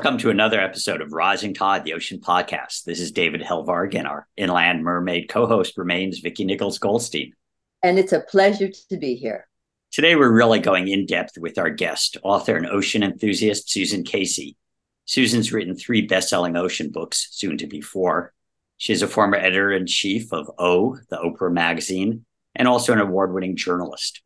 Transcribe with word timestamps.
Welcome 0.00 0.16
to 0.20 0.30
another 0.30 0.58
episode 0.58 1.02
of 1.02 1.12
Rising 1.12 1.52
Tide, 1.52 1.84
the 1.84 1.92
Ocean 1.92 2.20
Podcast. 2.20 2.84
This 2.84 3.00
is 3.00 3.12
David 3.12 3.42
Helvarg, 3.42 3.94
and 3.94 4.06
our 4.06 4.26
inland 4.34 4.82
mermaid 4.82 5.28
co 5.28 5.46
host 5.46 5.76
remains 5.76 6.20
Vicki 6.20 6.46
Nichols 6.46 6.78
Goldstein. 6.78 7.34
And 7.82 7.98
it's 7.98 8.14
a 8.14 8.20
pleasure 8.20 8.70
to 8.88 8.96
be 8.96 9.14
here. 9.14 9.46
Today, 9.92 10.16
we're 10.16 10.32
really 10.32 10.58
going 10.58 10.88
in 10.88 11.04
depth 11.04 11.36
with 11.36 11.58
our 11.58 11.68
guest, 11.68 12.16
author 12.22 12.56
and 12.56 12.66
ocean 12.66 13.02
enthusiast 13.02 13.70
Susan 13.70 14.02
Casey. 14.02 14.56
Susan's 15.04 15.52
written 15.52 15.76
three 15.76 16.00
best 16.00 16.30
selling 16.30 16.56
ocean 16.56 16.90
books, 16.90 17.28
soon 17.32 17.58
to 17.58 17.66
be 17.66 17.82
four. 17.82 18.32
She's 18.78 19.02
a 19.02 19.06
former 19.06 19.36
editor 19.36 19.70
in 19.70 19.86
chief 19.86 20.32
of 20.32 20.50
O, 20.58 20.96
the 21.10 21.18
Oprah 21.18 21.52
magazine, 21.52 22.24
and 22.56 22.66
also 22.66 22.94
an 22.94 23.00
award 23.00 23.34
winning 23.34 23.54
journalist. 23.54 24.22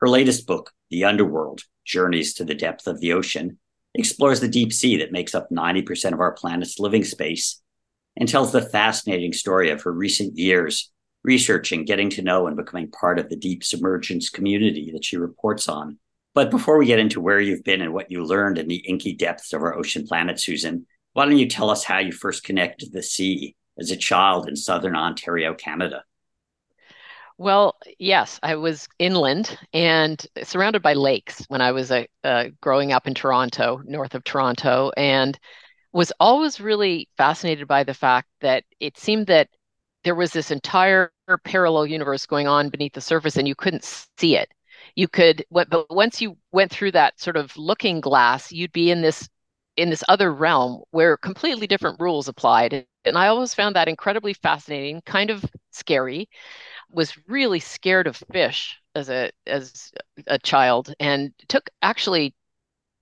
Her 0.00 0.08
latest 0.08 0.46
book, 0.46 0.72
The 0.88 1.04
Underworld 1.04 1.60
Journeys 1.84 2.32
to 2.36 2.44
the 2.46 2.54
Depth 2.54 2.86
of 2.86 3.00
the 3.00 3.12
Ocean, 3.12 3.58
explores 3.94 4.40
the 4.40 4.48
deep 4.48 4.72
sea 4.72 4.98
that 4.98 5.12
makes 5.12 5.34
up 5.34 5.48
90% 5.50 6.12
of 6.12 6.20
our 6.20 6.32
planet's 6.32 6.78
living 6.78 7.04
space 7.04 7.60
and 8.16 8.28
tells 8.28 8.52
the 8.52 8.62
fascinating 8.62 9.32
story 9.32 9.70
of 9.70 9.82
her 9.82 9.92
recent 9.92 10.36
years 10.38 10.90
researching, 11.22 11.84
getting 11.84 12.10
to 12.10 12.22
know, 12.22 12.46
and 12.46 12.56
becoming 12.56 12.90
part 12.90 13.18
of 13.18 13.28
the 13.28 13.36
deep 13.36 13.62
submergence 13.62 14.30
community 14.30 14.90
that 14.92 15.04
she 15.04 15.16
reports 15.16 15.68
on. 15.68 15.98
But 16.34 16.50
before 16.50 16.78
we 16.78 16.86
get 16.86 16.98
into 16.98 17.20
where 17.20 17.40
you've 17.40 17.64
been 17.64 17.82
and 17.82 17.92
what 17.92 18.10
you 18.10 18.24
learned 18.24 18.58
in 18.58 18.68
the 18.68 18.76
inky 18.76 19.14
depths 19.14 19.52
of 19.52 19.62
our 19.62 19.76
ocean 19.76 20.06
planet, 20.06 20.40
Susan, 20.40 20.86
why 21.12 21.24
don't 21.24 21.36
you 21.36 21.48
tell 21.48 21.70
us 21.70 21.84
how 21.84 21.98
you 21.98 22.12
first 22.12 22.44
connected 22.44 22.86
to 22.86 22.90
the 22.92 23.02
sea 23.02 23.56
as 23.78 23.90
a 23.90 23.96
child 23.96 24.48
in 24.48 24.54
southern 24.56 24.96
Ontario, 24.96 25.54
Canada? 25.54 26.04
Well, 27.40 27.78
yes, 27.98 28.38
I 28.42 28.56
was 28.56 28.86
inland 28.98 29.58
and 29.72 30.24
surrounded 30.42 30.82
by 30.82 30.92
lakes 30.92 31.42
when 31.48 31.62
I 31.62 31.72
was 31.72 31.90
a, 31.90 32.06
uh, 32.22 32.48
growing 32.60 32.92
up 32.92 33.06
in 33.06 33.14
Toronto, 33.14 33.80
north 33.86 34.14
of 34.14 34.24
Toronto, 34.24 34.90
and 34.94 35.38
was 35.92 36.12
always 36.20 36.60
really 36.60 37.08
fascinated 37.16 37.68
by 37.68 37.84
the 37.84 37.94
fact 37.94 38.28
that 38.42 38.64
it 38.80 38.98
seemed 38.98 39.28
that 39.28 39.48
there 40.04 40.16
was 40.16 40.32
this 40.32 40.50
entire 40.50 41.12
parallel 41.44 41.86
universe 41.86 42.26
going 42.26 42.48
on 42.48 42.70
beneath 42.70 42.94
the 42.94 43.00
surface 43.00 43.38
and 43.38 43.48
you 43.48 43.54
couldn't 43.54 43.84
see 44.18 44.36
it. 44.36 44.50
You 44.96 45.08
could, 45.08 45.46
but 45.50 45.68
once 45.90 46.20
you 46.20 46.36
went 46.52 46.72
through 46.72 46.92
that 46.92 47.20
sort 47.20 47.36
of 47.38 47.56
looking 47.56 48.02
glass, 48.02 48.52
you'd 48.52 48.72
be 48.72 48.90
in 48.90 49.02
this 49.02 49.28
in 49.76 49.90
this 49.90 50.04
other 50.08 50.34
realm 50.34 50.82
where 50.90 51.16
completely 51.16 51.66
different 51.66 52.00
rules 52.00 52.28
applied. 52.28 52.86
And 53.06 53.16
I 53.16 53.28
always 53.28 53.54
found 53.54 53.76
that 53.76 53.88
incredibly 53.88 54.34
fascinating, 54.34 55.00
kind 55.06 55.30
of 55.30 55.44
scary 55.70 56.28
was 56.92 57.16
really 57.28 57.60
scared 57.60 58.06
of 58.06 58.16
fish 58.32 58.78
as 58.94 59.08
a 59.10 59.30
as 59.46 59.92
a 60.26 60.38
child 60.38 60.94
and 61.00 61.32
took 61.48 61.70
actually 61.82 62.34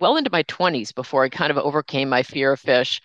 well 0.01 0.17
into 0.17 0.31
my 0.31 0.43
20s 0.45 0.93
before 0.93 1.25
I 1.25 1.29
kind 1.29 1.51
of 1.51 1.59
overcame 1.59 2.09
my 2.09 2.23
fear 2.23 2.53
of 2.53 2.61
fish. 2.61 3.01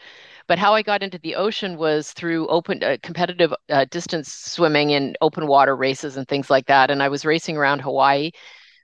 But 0.48 0.59
how 0.59 0.73
I 0.76 0.81
got 0.81 1.04
into 1.04 1.20
the 1.20 1.36
ocean 1.36 1.78
was 1.78 2.11
through 2.14 2.48
open 2.48 2.84
uh, 2.84 2.98
competitive 3.04 3.54
uh, 3.70 3.86
distance 3.92 4.31
swimming 4.34 4.92
in 4.92 5.16
open 5.22 5.48
water 5.48 5.76
races 5.76 6.17
and 6.17 6.28
things 6.28 6.50
like 6.50 6.67
that. 6.67 6.92
And 6.92 7.02
I 7.02 7.09
was 7.09 7.26
racing 7.26 7.58
around 7.58 7.81
Hawaii, 7.81 8.31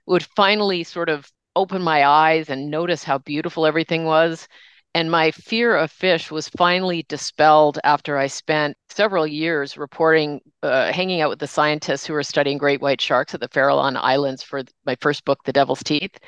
would 0.06 0.24
finally 0.36 0.84
sort 0.84 1.08
of 1.08 1.30
open 1.56 1.82
my 1.82 2.06
eyes 2.06 2.50
and 2.50 2.70
notice 2.70 3.04
how 3.04 3.18
beautiful 3.18 3.66
everything 3.66 4.04
was. 4.06 4.48
And 4.94 5.10
my 5.10 5.30
fear 5.30 5.76
of 5.76 5.90
fish 5.90 6.32
was 6.32 6.48
finally 6.48 7.04
dispelled 7.08 7.78
after 7.84 8.18
I 8.18 8.26
spent 8.26 8.76
several 8.88 9.24
years 9.24 9.76
reporting, 9.76 10.40
uh, 10.64 10.92
hanging 10.92 11.20
out 11.20 11.30
with 11.30 11.38
the 11.38 11.46
scientists 11.46 12.04
who 12.06 12.12
were 12.12 12.24
studying 12.24 12.58
great 12.58 12.80
white 12.80 13.00
sharks 13.00 13.32
at 13.32 13.40
the 13.40 13.48
Farallon 13.48 13.96
Islands 13.96 14.42
for 14.42 14.62
my 14.84 14.96
first 15.00 15.24
book, 15.24 15.44
The 15.44 15.52
Devil's 15.52 15.84
Teeth. 15.84 16.18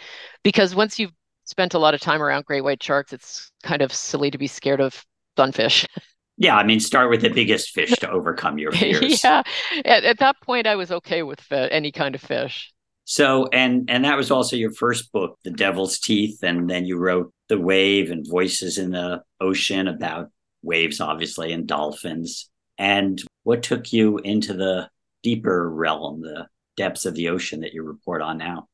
Because 0.44 0.76
once 0.76 0.98
you've 0.98 1.12
spent 1.44 1.74
a 1.74 1.78
lot 1.78 1.94
of 1.94 2.00
time 2.00 2.22
around 2.22 2.44
great 2.44 2.62
white 2.62 2.82
sharks, 2.82 3.12
it's 3.12 3.50
kind 3.64 3.82
of 3.82 3.92
silly 3.92 4.30
to 4.30 4.38
be 4.38 4.46
scared 4.46 4.80
of 4.80 5.04
sunfish. 5.36 5.86
Yeah, 6.38 6.56
I 6.56 6.64
mean, 6.64 6.80
start 6.80 7.10
with 7.10 7.20
the 7.20 7.28
biggest 7.28 7.70
fish 7.70 7.90
to 7.90 8.10
overcome 8.10 8.58
your 8.58 8.72
fears. 8.72 9.22
yeah, 9.22 9.42
at, 9.84 10.02
at, 10.02 10.18
that 10.18 10.40
point, 10.40 10.66
I 10.66 10.76
was 10.76 10.90
okay 10.90 11.22
with 11.22 11.40
any 11.52 11.92
kind 11.92 12.14
of 12.14 12.22
fish. 12.22 12.71
So, 13.04 13.48
and 13.52 13.90
and 13.90 14.04
that 14.04 14.16
was 14.16 14.30
also 14.30 14.56
your 14.56 14.72
first 14.72 15.12
book, 15.12 15.38
The 15.42 15.50
Devil's 15.50 15.98
Teeth, 15.98 16.42
and 16.42 16.70
then 16.70 16.84
you 16.84 16.96
wrote 16.96 17.32
The 17.48 17.58
Wave 17.58 18.10
and 18.10 18.26
Voices 18.28 18.78
in 18.78 18.90
the 18.92 19.22
Ocean 19.40 19.88
about 19.88 20.30
waves, 20.62 21.00
obviously, 21.00 21.52
and 21.52 21.66
dolphins. 21.66 22.48
And 22.78 23.20
what 23.42 23.62
took 23.62 23.92
you 23.92 24.18
into 24.18 24.54
the 24.54 24.88
deeper 25.22 25.70
realm, 25.70 26.20
the 26.22 26.46
depths 26.76 27.04
of 27.04 27.14
the 27.14 27.28
ocean 27.28 27.60
that 27.60 27.74
you 27.74 27.82
report 27.82 28.22
on 28.22 28.38
now? 28.38 28.68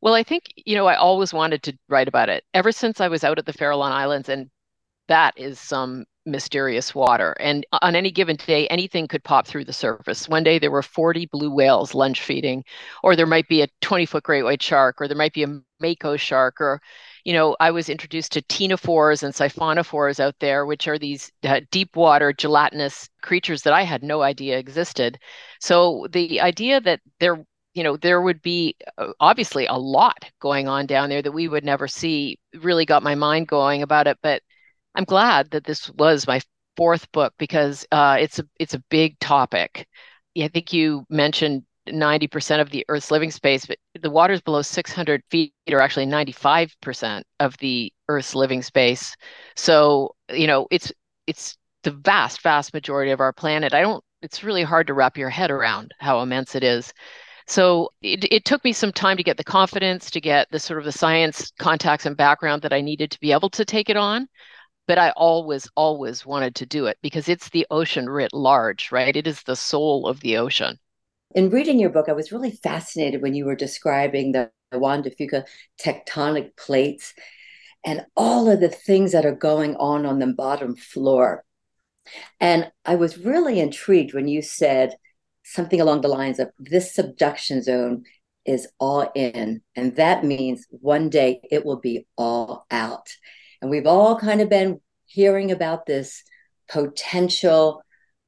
Well, 0.00 0.14
I 0.14 0.22
think, 0.22 0.52
you 0.56 0.76
know, 0.76 0.86
I 0.86 0.96
always 0.96 1.32
wanted 1.32 1.62
to 1.64 1.76
write 1.88 2.08
about 2.08 2.28
it 2.28 2.44
ever 2.54 2.72
since 2.72 3.00
I 3.00 3.08
was 3.08 3.24
out 3.24 3.38
at 3.38 3.46
the 3.46 3.52
Farallon 3.52 3.90
Islands. 3.90 4.28
And 4.28 4.50
that 5.08 5.34
is 5.36 5.58
some 5.58 6.04
mysterious 6.26 6.94
water. 6.94 7.32
And 7.40 7.66
on 7.82 7.94
any 7.96 8.10
given 8.10 8.36
day, 8.36 8.66
anything 8.68 9.08
could 9.08 9.24
pop 9.24 9.46
through 9.46 9.64
the 9.64 9.72
surface. 9.72 10.28
One 10.28 10.42
day 10.44 10.58
there 10.58 10.70
were 10.70 10.82
40 10.82 11.26
blue 11.26 11.50
whales 11.50 11.94
lunge 11.94 12.20
feeding, 12.20 12.64
or 13.02 13.16
there 13.16 13.26
might 13.26 13.48
be 13.48 13.62
a 13.62 13.68
20 13.80 14.06
foot 14.06 14.22
great 14.24 14.42
white 14.42 14.62
shark, 14.62 15.00
or 15.00 15.08
there 15.08 15.16
might 15.16 15.32
be 15.34 15.42
a 15.44 15.60
mako 15.80 16.16
shark, 16.16 16.60
or, 16.60 16.80
you 17.24 17.32
know, 17.32 17.56
I 17.60 17.70
was 17.70 17.88
introduced 17.88 18.32
to 18.32 18.42
ctenophores 18.42 19.22
and 19.22 19.34
siphonophores 19.34 20.20
out 20.20 20.34
there, 20.40 20.66
which 20.66 20.88
are 20.88 20.98
these 20.98 21.30
uh, 21.44 21.60
deep 21.70 21.96
water 21.96 22.32
gelatinous 22.32 23.08
creatures 23.22 23.62
that 23.62 23.72
I 23.72 23.82
had 23.82 24.02
no 24.02 24.22
idea 24.22 24.58
existed. 24.58 25.18
So 25.60 26.06
the 26.10 26.40
idea 26.40 26.80
that 26.80 27.00
there 27.20 27.44
you 27.74 27.82
know 27.82 27.96
there 27.96 28.22
would 28.22 28.40
be 28.40 28.76
uh, 28.98 29.08
obviously 29.20 29.66
a 29.66 29.74
lot 29.74 30.30
going 30.40 30.68
on 30.68 30.86
down 30.86 31.08
there 31.10 31.22
that 31.22 31.32
we 31.32 31.48
would 31.48 31.64
never 31.64 31.88
see 31.88 32.38
really 32.62 32.86
got 32.86 33.02
my 33.02 33.14
mind 33.16 33.48
going 33.48 33.82
about 33.82 34.06
it 34.06 34.16
but 34.22 34.42
I'm 34.94 35.04
glad 35.04 35.50
that 35.50 35.64
this 35.64 35.90
was 35.90 36.26
my 36.26 36.40
fourth 36.76 37.10
book 37.12 37.34
because 37.38 37.86
uh, 37.92 38.16
it's 38.20 38.38
a 38.38 38.46
it's 38.58 38.74
a 38.74 38.82
big 38.90 39.18
topic. 39.18 39.86
I 40.40 40.48
think 40.48 40.72
you 40.72 41.04
mentioned 41.08 41.64
90% 41.88 42.60
of 42.60 42.70
the 42.70 42.84
Earth's 42.88 43.10
living 43.10 43.30
space, 43.30 43.66
but 43.66 43.78
the 44.00 44.10
waters 44.10 44.40
below 44.40 44.62
600 44.62 45.22
feet 45.30 45.52
are 45.70 45.80
actually 45.80 46.06
95% 46.06 47.24
of 47.40 47.56
the 47.58 47.92
Earth's 48.08 48.34
living 48.34 48.62
space. 48.62 49.14
So 49.56 50.14
you 50.30 50.46
know 50.46 50.66
it's 50.70 50.92
it's 51.26 51.56
the 51.82 51.92
vast 51.92 52.42
vast 52.42 52.74
majority 52.74 53.10
of 53.10 53.20
our 53.20 53.32
planet. 53.32 53.74
I 53.74 53.82
don't. 53.82 54.02
It's 54.22 54.44
really 54.44 54.62
hard 54.62 54.86
to 54.86 54.94
wrap 54.94 55.18
your 55.18 55.28
head 55.30 55.50
around 55.50 55.92
how 55.98 56.20
immense 56.22 56.54
it 56.54 56.64
is. 56.64 56.92
So 57.46 57.90
it, 58.00 58.24
it 58.32 58.44
took 58.46 58.64
me 58.64 58.72
some 58.72 58.92
time 58.92 59.18
to 59.18 59.22
get 59.22 59.36
the 59.36 59.44
confidence, 59.44 60.10
to 60.10 60.20
get 60.20 60.50
the 60.50 60.58
sort 60.58 60.78
of 60.78 60.86
the 60.86 60.92
science 60.92 61.52
contacts 61.58 62.06
and 62.06 62.16
background 62.16 62.62
that 62.62 62.72
I 62.72 62.80
needed 62.80 63.10
to 63.10 63.20
be 63.20 63.32
able 63.32 63.50
to 63.50 63.66
take 63.66 63.90
it 63.90 63.98
on 63.98 64.28
but 64.86 64.98
I 64.98 65.10
always, 65.10 65.68
always 65.76 66.26
wanted 66.26 66.54
to 66.56 66.66
do 66.66 66.86
it 66.86 66.98
because 67.02 67.28
it's 67.28 67.48
the 67.48 67.66
ocean 67.70 68.08
writ 68.08 68.32
large, 68.32 68.92
right? 68.92 69.14
It 69.14 69.26
is 69.26 69.42
the 69.42 69.56
soul 69.56 70.06
of 70.06 70.20
the 70.20 70.36
ocean. 70.36 70.78
In 71.34 71.50
reading 71.50 71.78
your 71.80 71.90
book, 71.90 72.08
I 72.08 72.12
was 72.12 72.32
really 72.32 72.52
fascinated 72.52 73.22
when 73.22 73.34
you 73.34 73.44
were 73.44 73.56
describing 73.56 74.32
the 74.32 74.50
Juan 74.72 75.02
de 75.02 75.10
Fuca 75.10 75.44
tectonic 75.80 76.56
plates 76.56 77.14
and 77.84 78.06
all 78.16 78.48
of 78.48 78.60
the 78.60 78.68
things 78.68 79.12
that 79.12 79.26
are 79.26 79.34
going 79.34 79.76
on 79.76 80.06
on 80.06 80.18
the 80.18 80.28
bottom 80.28 80.76
floor. 80.76 81.44
And 82.40 82.70
I 82.84 82.96
was 82.96 83.18
really 83.18 83.60
intrigued 83.60 84.14
when 84.14 84.28
you 84.28 84.42
said 84.42 84.96
something 85.42 85.80
along 85.80 86.00
the 86.00 86.08
lines 86.08 86.38
of 86.38 86.50
this 86.58 86.94
subduction 86.94 87.62
zone 87.62 88.04
is 88.44 88.68
all 88.78 89.10
in. 89.14 89.62
And 89.74 89.96
that 89.96 90.24
means 90.24 90.66
one 90.70 91.08
day 91.08 91.40
it 91.50 91.64
will 91.64 91.80
be 91.80 92.06
all 92.16 92.66
out. 92.70 93.08
And 93.64 93.70
we've 93.70 93.86
all 93.86 94.18
kind 94.18 94.42
of 94.42 94.50
been 94.50 94.78
hearing 95.06 95.50
about 95.50 95.86
this 95.86 96.22
potential 96.68 97.82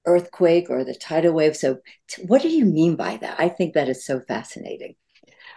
earthquake 0.06 0.70
or 0.70 0.82
the 0.82 0.94
tidal 0.94 1.34
wave. 1.34 1.54
So, 1.54 1.76
t- 2.08 2.22
what 2.26 2.40
do 2.40 2.48
you 2.48 2.64
mean 2.64 2.96
by 2.96 3.18
that? 3.18 3.38
I 3.38 3.50
think 3.50 3.74
that 3.74 3.86
is 3.90 4.06
so 4.06 4.20
fascinating. 4.20 4.94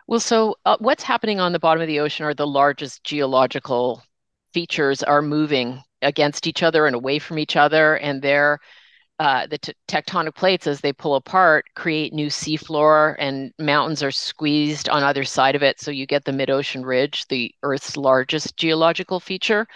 Well, 0.06 0.20
so 0.20 0.58
uh, 0.66 0.76
what's 0.80 1.04
happening 1.04 1.40
on 1.40 1.54
the 1.54 1.60
bottom 1.60 1.82
of 1.82 1.88
the 1.88 2.02
ocean 2.02 2.26
are 2.26 2.34
the 2.34 2.46
largest 2.46 3.06
geological 3.06 4.04
features 4.54 5.02
are 5.02 5.22
moving 5.22 5.82
against 6.02 6.46
each 6.46 6.62
other 6.62 6.86
and 6.86 6.94
away 6.94 7.18
from 7.18 7.40
each 7.40 7.56
other, 7.56 7.96
and 7.96 8.22
they're 8.22 8.60
uh, 9.20 9.46
the 9.48 9.58
t- 9.58 9.74
tectonic 9.88 10.34
plates 10.34 10.66
as 10.66 10.80
they 10.80 10.94
pull 10.94 11.16
apart 11.16 11.66
create 11.76 12.14
new 12.14 12.28
seafloor 12.28 13.16
and 13.20 13.52
mountains 13.60 14.02
are 14.02 14.12
squeezed 14.12 14.88
on 14.88 15.04
either 15.04 15.26
side 15.26 15.56
of 15.56 15.64
it. 15.64 15.80
So 15.80 15.92
you 15.92 16.06
get 16.06 16.24
the 16.24 16.32
mid-ocean 16.32 16.86
ridge 16.86 17.28
the 17.28 17.54
earth's 17.62 17.98
largest 17.98 18.56
geological 18.56 19.20
feature. 19.20 19.68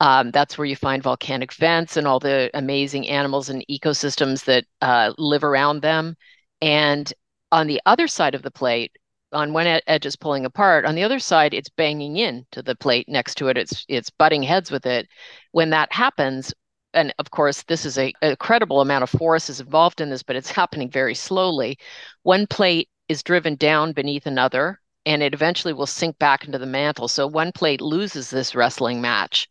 Um, 0.00 0.30
that's 0.30 0.56
where 0.56 0.64
you 0.66 0.76
find 0.76 1.02
volcanic 1.02 1.52
vents 1.52 1.98
and 1.98 2.06
all 2.06 2.18
the 2.18 2.50
amazing 2.54 3.06
animals 3.08 3.50
and 3.50 3.64
ecosystems 3.70 4.44
that 4.46 4.64
uh, 4.80 5.12
live 5.18 5.44
around 5.44 5.82
them. 5.82 6.16
And 6.62 7.12
on 7.52 7.66
the 7.66 7.80
other 7.84 8.08
side 8.08 8.34
of 8.34 8.42
the 8.42 8.50
plate 8.50 8.92
on 9.32 9.52
one 9.52 9.66
edge 9.66 10.06
is 10.06 10.16
pulling 10.16 10.46
apart 10.46 10.84
on 10.86 10.94
the 10.94 11.02
other 11.02 11.18
side 11.18 11.52
it's 11.52 11.68
banging 11.68 12.16
in 12.16 12.46
to 12.52 12.62
the 12.62 12.76
plate 12.76 13.08
next 13.08 13.34
to 13.36 13.48
it. 13.48 13.58
It's 13.58 13.84
it's 13.88 14.08
butting 14.08 14.42
heads 14.42 14.70
with 14.70 14.86
it. 14.86 15.06
When 15.52 15.70
that 15.70 15.92
happens 15.92 16.54
and 16.96 17.14
of 17.18 17.30
course, 17.30 17.62
this 17.64 17.84
is 17.84 17.98
a, 17.98 18.12
a 18.22 18.36
credible 18.36 18.80
amount 18.80 19.04
of 19.04 19.10
force 19.10 19.48
is 19.50 19.60
involved 19.60 20.00
in 20.00 20.10
this, 20.10 20.22
but 20.22 20.34
it's 20.34 20.50
happening 20.50 20.90
very 20.90 21.14
slowly. 21.14 21.78
One 22.22 22.46
plate 22.46 22.88
is 23.08 23.22
driven 23.22 23.54
down 23.56 23.92
beneath 23.92 24.26
another, 24.26 24.80
and 25.04 25.22
it 25.22 25.34
eventually 25.34 25.74
will 25.74 25.86
sink 25.86 26.18
back 26.18 26.44
into 26.44 26.58
the 26.58 26.66
mantle. 26.66 27.06
So 27.06 27.26
one 27.26 27.52
plate 27.52 27.80
loses 27.80 28.30
this 28.30 28.54
wrestling 28.54 29.00
match. 29.00 29.46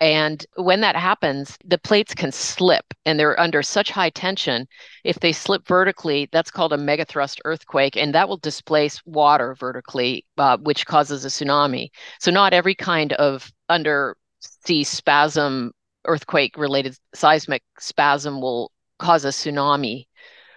And 0.00 0.44
when 0.56 0.80
that 0.80 0.96
happens, 0.96 1.56
the 1.64 1.78
plates 1.78 2.14
can 2.14 2.32
slip 2.32 2.84
and 3.04 3.18
they're 3.18 3.38
under 3.38 3.62
such 3.62 3.90
high 3.90 4.10
tension. 4.10 4.66
If 5.04 5.20
they 5.20 5.32
slip 5.32 5.66
vertically, 5.66 6.28
that's 6.32 6.50
called 6.50 6.72
a 6.72 6.76
megathrust 6.76 7.38
earthquake, 7.44 7.96
and 7.96 8.14
that 8.14 8.28
will 8.28 8.38
displace 8.38 9.00
water 9.04 9.54
vertically, 9.54 10.24
uh, 10.36 10.58
which 10.58 10.86
causes 10.86 11.24
a 11.24 11.28
tsunami. 11.28 11.90
So, 12.18 12.30
not 12.30 12.52
every 12.52 12.74
kind 12.74 13.12
of 13.14 13.52
undersea 13.68 14.84
spasm, 14.84 15.72
earthquake 16.06 16.56
related 16.56 16.96
seismic 17.14 17.62
spasm 17.78 18.40
will 18.40 18.70
cause 18.98 19.24
a 19.24 19.28
tsunami 19.28 20.06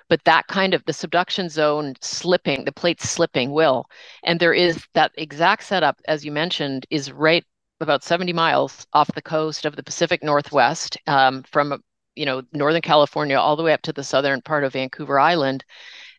but 0.10 0.24
that 0.24 0.48
kind 0.48 0.74
of 0.74 0.84
the 0.86 0.94
subduction 0.94 1.50
zone 1.50 1.94
slipping 2.02 2.66
the 2.66 2.72
plates 2.72 3.10
slipping 3.10 3.52
will. 3.52 3.86
And 4.24 4.40
there 4.40 4.54
is 4.54 4.86
that 4.94 5.12
exact 5.18 5.64
setup 5.64 6.00
as 6.08 6.26
you 6.26 6.32
mentioned 6.32 6.86
is 6.90 7.12
right 7.12 7.44
about 7.80 8.04
70 8.04 8.34
miles 8.34 8.88
off 8.94 9.12
the 9.14 9.22
coast 9.22 9.66
of 9.66 9.76
the 9.76 9.84
Pacific 9.84 10.24
Northwest 10.24 10.98
um, 11.08 11.44
from 11.44 11.82
you 12.16 12.26
know 12.26 12.42
Northern 12.54 12.82
California 12.82 13.38
all 13.38 13.56
the 13.56 13.64
way 13.64 13.74
up 13.74 13.82
to 13.84 13.94
the 13.94 14.04
southern 14.04 14.42
part 14.42 14.64
of 14.64 14.74
Vancouver 14.74 15.20
Island 15.20 15.64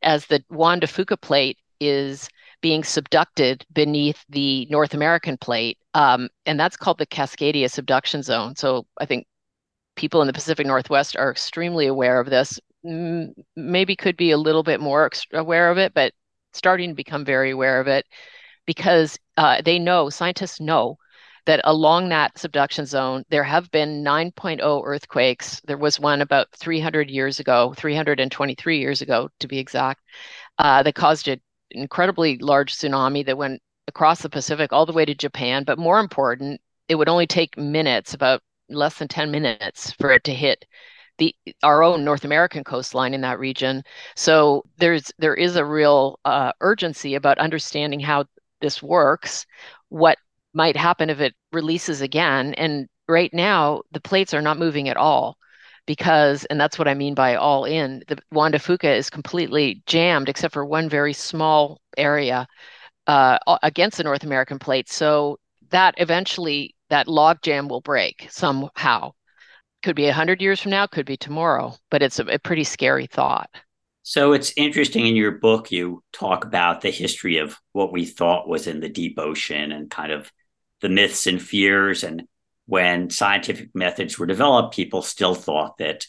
as 0.03 0.27
the 0.27 0.45
Juan 0.49 0.79
de 0.79 0.87
Fuca 0.87 1.21
plate 1.21 1.59
is 1.81 2.29
being 2.61 2.83
subducted 2.83 3.63
beneath 3.73 4.25
the 4.29 4.67
North 4.71 4.95
American 4.95 5.37
plate. 5.37 5.79
Um, 5.95 6.29
and 6.47 6.59
that's 6.59 6.77
called 6.77 6.99
the 6.99 7.07
Cascadia 7.07 7.71
subduction 7.71 8.23
zone. 8.23 8.57
So 8.57 8.87
I 8.99 9.07
think 9.07 9.27
people 9.97 10.21
in 10.21 10.27
the 10.27 10.33
Pacific 10.33 10.67
Northwest 10.67 11.17
are 11.17 11.31
extremely 11.31 11.87
aware 11.87 12.21
of 12.21 12.31
this. 12.31 12.59
Maybe 12.85 13.97
could 13.97 14.17
be 14.17 14.31
a 14.31 14.39
little 14.39 14.63
bit 14.63 14.81
more 14.81 15.11
aware 15.33 15.71
of 15.71 15.79
it, 15.79 15.95
but 15.95 16.13
starting 16.53 16.91
to 16.91 16.95
become 16.95 17.25
very 17.25 17.51
aware 17.51 17.81
of 17.81 17.87
it 17.87 18.07
because 18.67 19.19
uh, 19.37 19.63
they 19.63 19.79
know, 19.79 20.11
scientists 20.11 20.61
know 20.61 20.99
that 21.47 21.61
along 21.65 22.11
that 22.11 22.37
subduction 22.39 22.85
zone, 22.85 23.25
there 23.31 23.43
have 23.43 23.71
been 23.71 24.05
9.0 24.05 24.83
earthquakes. 24.85 25.63
There 25.67 25.79
was 25.79 25.99
one 25.99 26.21
about 26.21 26.49
300 26.53 27.11
years 27.11 27.41
ago, 27.41 27.73
323 27.77 28.79
years 28.79 29.01
ago 29.01 29.31
to 29.41 29.49
be 29.49 29.59
exact, 29.59 30.03
uh, 30.59 30.83
that 30.83 30.95
caused 30.95 31.27
an 31.27 31.41
incredibly 31.71 32.39
large 32.39 32.75
tsunami 32.75 33.25
that 33.27 33.39
went 33.39 33.63
across 33.87 34.23
the 34.23 34.29
Pacific 34.29 34.73
all 34.73 34.87
the 34.87 34.93
way 34.93 35.05
to 35.05 35.15
Japan. 35.15 35.65
But 35.65 35.79
more 35.79 36.01
important, 36.01 36.61
it 36.89 36.95
would 36.97 37.09
only 37.09 37.27
take 37.27 37.57
minutes, 37.59 38.15
about 38.15 38.43
less 38.69 38.99
than 38.99 39.09
10 39.09 39.31
minutes, 39.31 39.93
for 39.93 40.11
it 40.11 40.25
to 40.25 40.35
hit 40.35 40.65
the 41.19 41.35
our 41.63 41.83
own 41.83 42.05
North 42.05 42.25
American 42.25 42.65
coastline 42.65 43.15
in 43.15 43.23
that 43.23 43.39
region. 43.39 43.83
So 44.17 44.65
there's 44.79 45.11
there 45.19 45.35
is 45.35 45.57
a 45.57 45.65
real 45.65 46.19
uh, 46.25 46.53
urgency 46.61 47.15
about 47.15 47.39
understanding 47.39 48.01
how 48.01 48.27
this 48.61 48.83
works, 48.83 49.47
what 49.89 50.19
might 50.55 50.77
happen 50.77 51.11
if 51.11 51.21
it 51.21 51.35
releases 51.53 52.01
again. 52.01 52.55
And 52.55 52.89
right 53.09 53.33
now, 53.35 53.83
the 53.93 54.01
plates 54.01 54.35
are 54.35 54.43
not 54.43 54.59
moving 54.59 54.89
at 54.89 54.97
all 54.97 55.37
because, 55.89 56.45
and 56.45 56.61
that's 56.61 56.79
what 56.79 56.87
I 56.87 56.93
mean 56.93 57.15
by 57.15 57.35
all 57.35 57.65
in, 57.65 58.05
the 58.09 58.19
Juan 58.31 58.53
de 58.53 58.59
Fuca 58.59 58.95
is 58.95 59.09
completely 59.09 59.83
jammed 59.87 60.29
except 60.29 60.53
for 60.53 60.63
one 60.63 60.87
very 60.87 61.15
small 61.15 61.81
area 61.97 62.47
uh, 63.07 63.39
against 63.63 63.97
the 63.97 64.05
North 64.05 64.23
American 64.23 64.59
plate. 64.59 64.91
So 64.91 65.39
that 65.71 65.95
eventually, 65.97 66.75
that 66.91 67.09
log 67.09 67.41
jam 67.41 67.69
will 67.69 67.81
break 67.81 68.27
somehow. 68.29 69.13
Could 69.83 69.97
be 69.97 70.05
100 70.05 70.43
years 70.43 70.61
from 70.61 70.73
now, 70.73 70.87
could 70.87 71.07
be 71.07 71.17
tomorrow, 71.17 71.75
but 71.91 72.03
it's 72.03 72.19
a, 72.19 72.27
a 72.27 72.39
pretty 72.39 72.65
scary 72.65 73.07
thought. 73.07 73.49
So 74.03 74.35
it's 74.35 74.53
interesting 74.59 75.07
in 75.07 75.17
your 75.17 75.33
book, 75.33 75.73
you 75.73 76.03
talk 76.13 76.45
about 76.45 76.83
the 76.83 76.91
history 76.91 77.39
of 77.39 77.57
what 77.73 77.93
we 77.93 78.05
thought 78.05 78.47
was 78.47 78.67
in 78.67 78.81
the 78.81 78.91
deep 78.91 79.19
ocean 79.19 79.73
and 79.73 79.91
kind 79.91 80.13
of 80.13 80.31
the 80.83 80.91
myths 80.91 81.27
and 81.27 81.41
fears. 81.41 82.05
And 82.05 82.25
when 82.69 83.09
scientific 83.09 83.71
methods 83.75 84.19
were 84.19 84.27
developed, 84.27 84.77
people 84.77 85.01
still 85.01 85.35
thought 85.35 85.79
that 85.79 86.07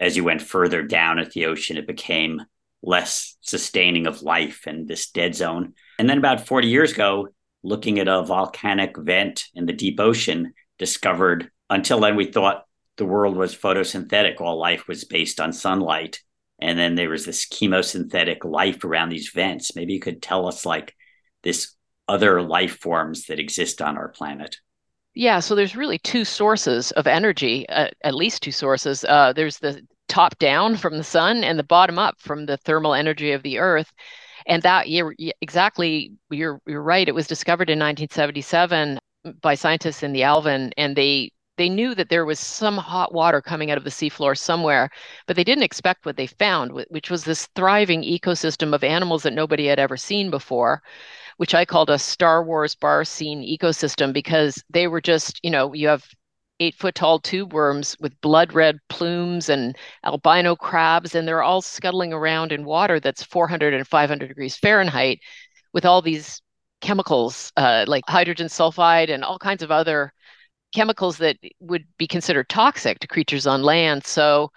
as 0.00 0.16
you 0.16 0.24
went 0.24 0.42
further 0.42 0.82
down 0.82 1.20
at 1.20 1.30
the 1.30 1.46
ocean, 1.46 1.76
it 1.76 1.86
became 1.86 2.42
less 2.82 3.36
sustaining 3.40 4.08
of 4.08 4.20
life 4.20 4.66
and 4.66 4.88
this 4.88 5.10
dead 5.10 5.32
zone. 5.32 5.74
And 6.00 6.10
then 6.10 6.18
about 6.18 6.44
40 6.44 6.66
years 6.66 6.90
ago, 6.90 7.28
looking 7.62 8.00
at 8.00 8.08
a 8.08 8.24
volcanic 8.24 8.96
vent 8.98 9.44
in 9.54 9.66
the 9.66 9.72
deep 9.72 10.00
ocean, 10.00 10.54
discovered 10.76 11.52
until 11.70 12.00
then 12.00 12.16
we 12.16 12.24
thought 12.24 12.64
the 12.96 13.06
world 13.06 13.36
was 13.36 13.54
photosynthetic, 13.54 14.40
all 14.40 14.58
life 14.58 14.88
was 14.88 15.04
based 15.04 15.40
on 15.40 15.52
sunlight. 15.52 16.18
And 16.60 16.76
then 16.76 16.96
there 16.96 17.10
was 17.10 17.24
this 17.24 17.46
chemosynthetic 17.46 18.44
life 18.44 18.82
around 18.82 19.10
these 19.10 19.30
vents. 19.30 19.76
Maybe 19.76 19.92
you 19.92 20.00
could 20.00 20.20
tell 20.20 20.48
us 20.48 20.66
like 20.66 20.96
this 21.44 21.76
other 22.08 22.42
life 22.42 22.80
forms 22.80 23.26
that 23.26 23.38
exist 23.38 23.80
on 23.80 23.96
our 23.96 24.08
planet? 24.08 24.56
Yeah, 25.14 25.40
so 25.40 25.54
there's 25.54 25.76
really 25.76 25.98
two 25.98 26.24
sources 26.24 26.90
of 26.92 27.06
energy, 27.06 27.68
uh, 27.68 27.88
at 28.02 28.14
least 28.14 28.42
two 28.42 28.52
sources. 28.52 29.04
Uh, 29.04 29.32
there's 29.34 29.58
the 29.58 29.86
top 30.08 30.38
down 30.38 30.76
from 30.76 30.96
the 30.96 31.04
sun 31.04 31.44
and 31.44 31.58
the 31.58 31.62
bottom 31.64 31.98
up 31.98 32.18
from 32.18 32.46
the 32.46 32.56
thermal 32.56 32.94
energy 32.94 33.32
of 33.32 33.42
the 33.42 33.58
earth. 33.58 33.92
And 34.46 34.62
that 34.62 34.88
you're 34.90 35.14
exactly 35.40 36.12
you're 36.30 36.60
you're 36.66 36.82
right. 36.82 37.06
It 37.08 37.14
was 37.14 37.26
discovered 37.28 37.70
in 37.70 37.78
1977 37.78 38.98
by 39.40 39.54
scientists 39.54 40.02
in 40.02 40.12
the 40.12 40.24
Alvin, 40.24 40.72
and 40.76 40.96
they 40.96 41.30
they 41.58 41.68
knew 41.68 41.94
that 41.94 42.08
there 42.08 42.24
was 42.24 42.40
some 42.40 42.76
hot 42.76 43.14
water 43.14 43.40
coming 43.40 43.70
out 43.70 43.78
of 43.78 43.84
the 43.84 43.90
seafloor 43.90 44.36
somewhere, 44.36 44.90
but 45.26 45.36
they 45.36 45.44
didn't 45.44 45.62
expect 45.62 46.06
what 46.06 46.16
they 46.16 46.26
found, 46.26 46.72
which 46.88 47.08
was 47.10 47.22
this 47.24 47.46
thriving 47.54 48.02
ecosystem 48.02 48.74
of 48.74 48.82
animals 48.82 49.22
that 49.22 49.32
nobody 49.32 49.66
had 49.66 49.78
ever 49.78 49.96
seen 49.96 50.28
before 50.30 50.82
which 51.36 51.54
I 51.54 51.64
called 51.64 51.90
a 51.90 51.98
Star 51.98 52.44
Wars 52.44 52.74
bar 52.74 53.04
scene 53.04 53.42
ecosystem 53.42 54.12
because 54.12 54.62
they 54.70 54.86
were 54.88 55.00
just, 55.00 55.40
you 55.42 55.50
know, 55.50 55.72
you 55.72 55.88
have 55.88 56.04
eight 56.60 56.74
foot 56.76 56.94
tall 56.94 57.18
tube 57.18 57.52
worms 57.52 57.96
with 58.00 58.20
blood 58.20 58.52
red 58.52 58.78
plumes 58.88 59.48
and 59.48 59.76
albino 60.04 60.54
crabs, 60.54 61.14
and 61.14 61.26
they're 61.26 61.42
all 61.42 61.62
scuttling 61.62 62.12
around 62.12 62.52
in 62.52 62.64
water 62.64 63.00
that's 63.00 63.22
400 63.22 63.74
and 63.74 63.86
500 63.86 64.28
degrees 64.28 64.56
Fahrenheit 64.56 65.18
with 65.72 65.84
all 65.84 66.02
these 66.02 66.40
chemicals 66.80 67.52
uh, 67.56 67.84
like 67.88 68.04
hydrogen 68.08 68.48
sulfide 68.48 69.10
and 69.10 69.24
all 69.24 69.38
kinds 69.38 69.62
of 69.62 69.70
other 69.70 70.12
chemicals 70.74 71.18
that 71.18 71.36
would 71.60 71.84
be 71.98 72.06
considered 72.06 72.48
toxic 72.48 72.98
to 73.00 73.06
creatures 73.06 73.46
on 73.46 73.62
land. 73.62 74.04
So 74.04 74.50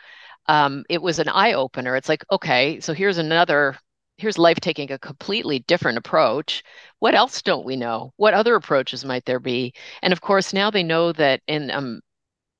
um, 0.48 0.84
it 0.90 1.02
was 1.02 1.20
an 1.20 1.30
eye 1.30 1.54
opener. 1.54 1.96
It's 1.96 2.10
like, 2.10 2.24
okay, 2.32 2.80
so 2.80 2.94
here's 2.94 3.18
another 3.18 3.78
here's 4.18 4.38
life 4.38 4.60
taking 4.60 4.92
a 4.92 5.00
completely 5.00 5.60
different 5.60 5.98
approach. 5.98 6.64
What 7.00 7.16
else 7.16 7.42
don't 7.42 7.66
we 7.66 7.76
know? 7.76 8.14
What 8.18 8.34
other 8.34 8.56
approaches 8.56 9.06
might 9.06 9.26
there 9.26 9.40
be? 9.40 9.74
And 10.02 10.14
of 10.14 10.22
course, 10.22 10.54
now 10.54 10.72
they 10.72 10.84
know 10.84 11.12
that 11.14 11.42
in 11.48 11.72
um, 11.72 12.02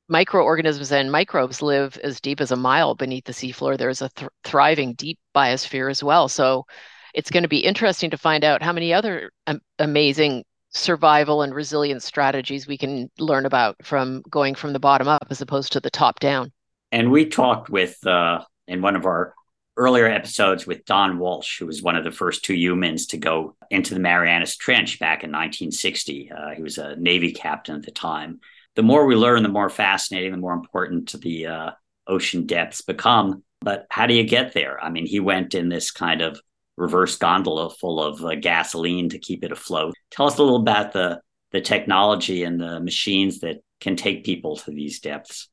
microorganisms 0.10 0.92
and 0.92 1.12
microbes 1.12 1.62
live 1.62 1.98
as 2.04 2.20
deep 2.20 2.42
as 2.42 2.52
a 2.52 2.56
mile 2.56 2.96
beneath 2.96 3.26
the 3.26 3.34
seafloor. 3.34 3.78
There's 3.78 4.02
a 4.02 4.10
th- 4.10 4.30
thriving 4.44 4.94
deep 4.94 5.18
biosphere 5.34 5.90
as 5.90 6.04
well. 6.04 6.28
So 6.28 6.66
it's 7.14 7.32
going 7.32 7.44
to 7.44 7.50
be 7.50 7.60
interesting 7.60 8.10
to 8.12 8.18
find 8.18 8.44
out 8.44 8.62
how 8.62 8.74
many 8.74 8.94
other 8.94 9.32
um, 9.48 9.62
amazing 9.80 10.44
survival 10.72 11.42
and 11.42 11.56
resilience 11.56 12.04
strategies 12.04 12.68
we 12.68 12.78
can 12.78 13.10
learn 13.18 13.46
about 13.46 13.78
from 13.82 14.22
going 14.30 14.54
from 14.56 14.74
the 14.74 14.80
bottom 14.80 15.08
up 15.08 15.26
as 15.30 15.42
opposed 15.42 15.72
to 15.72 15.80
the 15.80 15.90
top 15.90 16.20
down. 16.20 16.52
And 16.92 17.12
we 17.12 17.26
talked 17.26 17.70
with 17.70 18.06
uh, 18.06 18.44
in 18.68 18.82
one 18.82 18.96
of 18.98 19.06
our 19.06 19.34
earlier 19.78 20.08
episodes 20.08 20.66
with 20.66 20.86
Don 20.86 21.20
Walsh, 21.20 21.60
who 21.60 21.66
was 21.66 21.82
one 21.82 21.96
of 21.96 22.04
the 22.04 22.12
first 22.12 22.46
two 22.46 22.54
humans 22.54 23.08
to 23.08 23.18
go 23.18 23.56
into 23.70 23.94
the 23.94 24.00
Marianas 24.00 24.56
Trench 24.56 25.00
back 25.00 25.24
in 25.24 25.32
1960. 25.32 26.32
Uh, 26.32 26.50
he 26.56 26.62
was 26.62 26.78
a 26.78 26.96
Navy 26.96 27.32
captain 27.34 27.76
at 27.76 27.84
the 27.84 27.92
time. 27.92 28.40
The 28.76 28.84
more 28.84 29.06
we 29.06 29.16
learn, 29.16 29.44
the 29.44 29.50
more 29.50 29.70
fascinating, 29.70 30.32
the 30.32 30.38
more 30.38 30.54
important 30.54 31.12
the 31.22 31.48
uh, 31.48 31.72
ocean 32.08 32.46
depths 32.46 32.82
become. 32.82 33.44
But 33.62 33.88
how 33.90 34.06
do 34.06 34.14
you 34.14 34.24
get 34.24 34.54
there? 34.54 34.82
I 34.84 34.90
mean, 34.90 35.06
he 35.06 35.20
went 35.20 35.56
in 35.56 35.70
this 35.70 35.92
kind 35.92 36.22
of 36.22 36.40
reverse 36.78 37.18
gondola 37.18 37.70
full 37.70 38.02
of 38.02 38.24
uh, 38.24 38.36
gasoline 38.36 39.10
to 39.10 39.20
keep 39.20 39.44
it 39.44 39.52
afloat. 39.52 39.96
Tell 40.12 40.28
us 40.28 40.38
a 40.38 40.44
little 40.44 40.60
about 40.60 40.94
the 40.94 41.22
the 41.52 41.62
technology 41.62 42.44
and 42.44 42.60
the 42.60 42.82
machines 42.82 43.40
that 43.40 43.62
can 43.80 43.96
take 43.96 44.26
people 44.26 44.58
to 44.58 44.72
these 44.72 45.00
depths. 45.00 45.48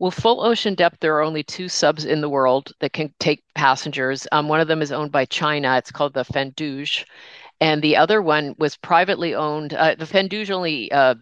Well, 0.00 0.10
full 0.10 0.40
ocean 0.42 0.74
depth, 0.74 0.98
there 1.00 1.14
are 1.16 1.22
only 1.22 1.42
two 1.42 1.68
subs 1.68 2.06
in 2.06 2.22
the 2.22 2.28
world 2.28 2.72
that 2.80 2.94
can 2.94 3.14
take 3.20 3.44
passengers. 3.54 4.26
Um, 4.32 4.48
one 4.48 4.60
of 4.60 4.66
them 4.66 4.80
is 4.82 4.90
owned 4.92 5.12
by 5.12 5.26
China. 5.26 5.76
It's 5.76 5.92
called 5.92 6.14
the 6.14 6.24
Fendouzhe. 6.24 7.04
And 7.60 7.82
the 7.82 7.96
other 7.98 8.22
one 8.22 8.54
was 8.58 8.78
privately 8.78 9.34
owned. 9.34 9.74
Uh, 9.74 9.94
the 9.96 10.06
Fendouzhe 10.06 10.50
only 10.50 10.90
uh, 10.90 11.16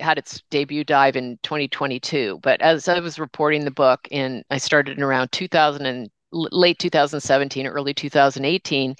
had 0.00 0.18
its 0.18 0.42
debut 0.50 0.82
dive 0.82 1.14
in 1.16 1.38
2022. 1.44 2.40
But 2.42 2.60
as 2.60 2.88
I 2.88 2.98
was 2.98 3.20
reporting 3.20 3.64
the 3.64 3.70
book, 3.70 4.08
and 4.10 4.44
I 4.50 4.58
started 4.58 4.98
in 4.98 5.04
around 5.04 5.30
2000 5.30 5.86
and 5.86 6.10
late 6.36 6.78
2017 6.78 7.66
early 7.66 7.94
2018 7.94 8.94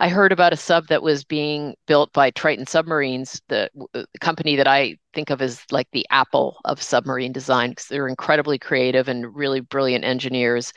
i 0.00 0.08
heard 0.08 0.32
about 0.32 0.52
a 0.52 0.56
sub 0.56 0.86
that 0.88 1.02
was 1.02 1.24
being 1.24 1.74
built 1.86 2.12
by 2.12 2.30
triton 2.30 2.66
submarines 2.66 3.40
the, 3.48 3.68
the 3.92 4.06
company 4.20 4.56
that 4.56 4.66
i 4.66 4.96
think 5.18 5.30
of 5.30 5.42
as 5.42 5.64
like 5.72 5.88
the 5.90 6.06
apple 6.10 6.58
of 6.64 6.80
submarine 6.80 7.32
design 7.32 7.70
because 7.70 7.86
they're 7.86 8.06
incredibly 8.06 8.56
creative 8.56 9.08
and 9.08 9.34
really 9.34 9.60
brilliant 9.60 10.04
engineers. 10.04 10.72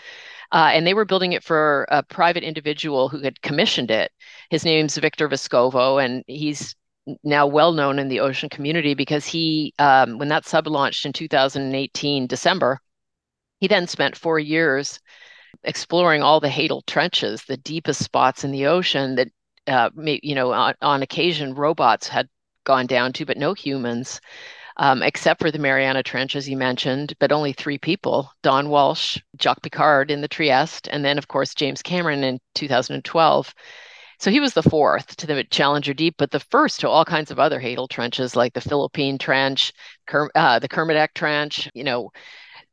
Uh, 0.51 0.71
and 0.73 0.85
they 0.85 0.95
were 0.95 1.05
building 1.05 1.33
it 1.33 1.43
for 1.43 1.85
a 1.89 2.01
private 2.01 2.43
individual 2.43 3.07
who 3.07 3.19
had 3.19 3.39
commissioned 3.43 3.91
it. 3.91 4.11
His 4.49 4.65
name's 4.65 4.97
victor 4.97 5.29
vescovo 5.29 6.03
and 6.03 6.23
he's 6.25 6.75
now 7.23 7.45
well 7.45 7.71
known 7.71 7.99
in 7.99 8.07
the 8.07 8.19
ocean 8.19 8.49
community 8.49 8.95
because 8.95 9.27
he, 9.27 9.73
um, 9.77 10.17
when 10.17 10.29
that 10.29 10.45
sub 10.45 10.65
launched 10.65 11.05
in 11.05 11.13
2018 11.13 12.25
December, 12.25 12.79
he 13.59 13.67
then 13.67 13.85
spent 13.85 14.17
four 14.17 14.39
years 14.39 14.99
exploring 15.63 16.23
all 16.23 16.39
the 16.39 16.49
Hadal 16.49 16.85
trenches, 16.85 17.43
the 17.43 17.57
deepest 17.57 18.03
spots 18.03 18.43
in 18.43 18.51
the 18.51 18.67
ocean 18.67 19.15
that, 19.15 19.27
uh, 19.67 19.89
may, 19.95 20.19
you 20.23 20.35
know, 20.35 20.51
on, 20.51 20.73
on 20.81 21.01
occasion 21.03 21.53
robots 21.53 22.07
had 22.07 22.27
gone 22.63 22.87
down 22.87 23.13
to, 23.13 23.25
but 23.25 23.37
no 23.37 23.53
humans 23.53 24.21
um, 24.77 25.03
except 25.03 25.41
for 25.41 25.51
the 25.51 25.59
Mariana 25.59 26.03
Trench, 26.03 26.35
as 26.35 26.47
you 26.47 26.57
mentioned, 26.57 27.13
but 27.19 27.31
only 27.31 27.53
three 27.53 27.77
people 27.77 28.31
Don 28.41 28.69
Walsh, 28.69 29.17
Jacques 29.39 29.61
Piccard 29.61 30.09
in 30.09 30.21
the 30.21 30.27
Trieste, 30.27 30.87
and 30.91 31.03
then, 31.03 31.17
of 31.17 31.27
course, 31.27 31.53
James 31.53 31.81
Cameron 31.81 32.23
in 32.23 32.39
2012. 32.55 33.53
So 34.19 34.29
he 34.29 34.39
was 34.39 34.53
the 34.53 34.63
fourth 34.63 35.15
to 35.17 35.27
the 35.27 35.43
Challenger 35.45 35.93
Deep, 35.93 36.15
but 36.17 36.31
the 36.31 36.39
first 36.39 36.79
to 36.81 36.89
all 36.89 37.05
kinds 37.05 37.31
of 37.31 37.39
other 37.39 37.59
Hadal 37.59 37.89
trenches 37.89 38.35
like 38.35 38.53
the 38.53 38.61
Philippine 38.61 39.17
Trench, 39.17 39.73
Ker- 40.07 40.31
uh, 40.35 40.59
the 40.59 40.69
Kermadec 40.69 41.09
Trench. 41.15 41.69
You 41.73 41.83
know, 41.83 42.11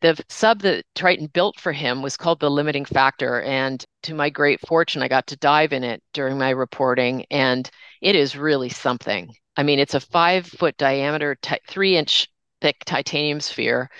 the 0.00 0.22
sub 0.28 0.62
that 0.62 0.84
Triton 0.94 1.26
built 1.26 1.58
for 1.58 1.72
him 1.72 2.02
was 2.02 2.16
called 2.16 2.40
the 2.40 2.50
Limiting 2.50 2.84
Factor. 2.84 3.42
And 3.42 3.84
to 4.04 4.14
my 4.14 4.30
great 4.30 4.60
fortune, 4.66 5.02
I 5.02 5.08
got 5.08 5.26
to 5.28 5.36
dive 5.36 5.72
in 5.72 5.84
it 5.84 6.02
during 6.12 6.38
my 6.38 6.50
reporting, 6.50 7.24
and 7.30 7.68
it 8.00 8.14
is 8.14 8.36
really 8.36 8.68
something. 8.68 9.32
I 9.56 9.62
mean, 9.64 9.78
it's 9.78 9.94
a 9.94 10.00
five 10.00 10.46
foot 10.46 10.76
diameter, 10.76 11.36
three 11.68 11.96
inch 11.96 12.28
thick 12.60 12.76
titanium 12.84 13.40
sphere, 13.40 13.90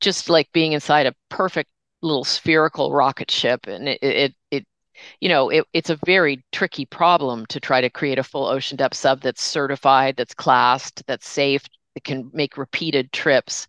just 0.00 0.28
like 0.28 0.52
being 0.52 0.72
inside 0.72 1.06
a 1.06 1.14
perfect 1.30 1.70
little 2.02 2.24
spherical 2.24 2.92
rocket 2.92 3.30
ship. 3.30 3.66
And 3.66 3.88
it, 3.88 4.02
it, 4.02 4.34
it 4.50 4.66
you 5.20 5.28
know, 5.28 5.48
it, 5.48 5.64
it's 5.72 5.90
a 5.90 5.98
very 6.04 6.44
tricky 6.52 6.84
problem 6.84 7.46
to 7.46 7.60
try 7.60 7.80
to 7.80 7.90
create 7.90 8.18
a 8.18 8.22
full 8.24 8.46
ocean 8.46 8.76
depth 8.76 8.96
sub 8.96 9.22
that's 9.22 9.42
certified, 9.42 10.16
that's 10.16 10.34
classed, 10.34 11.02
that's 11.06 11.28
safe, 11.28 11.62
that 11.94 12.04
can 12.04 12.30
make 12.32 12.56
repeated 12.56 13.12
trips. 13.12 13.66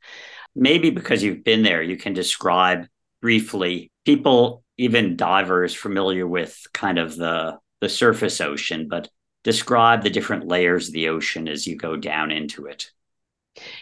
Maybe 0.56 0.90
because 0.90 1.24
you've 1.24 1.44
been 1.44 1.64
there, 1.64 1.82
you 1.82 1.98
can 1.98 2.14
describe 2.14 2.88
briefly 3.22 3.92
people, 4.06 4.64
even 4.78 5.16
divers, 5.16 5.74
familiar 5.74 6.28
with 6.28 6.58
kind 6.74 7.00
of 7.00 7.16
the 7.16 7.60
the 7.80 7.90
surface 7.90 8.42
ocean, 8.42 8.88
but 8.88 9.10
describe 9.44 10.04
the 10.04 10.10
different 10.10 10.48
layers 10.48 10.88
of 10.88 10.94
the 10.94 11.10
ocean 11.10 11.48
as 11.48 11.66
you 11.66 11.76
go 11.76 11.96
down 11.96 12.32
into 12.32 12.68
it. 12.68 12.92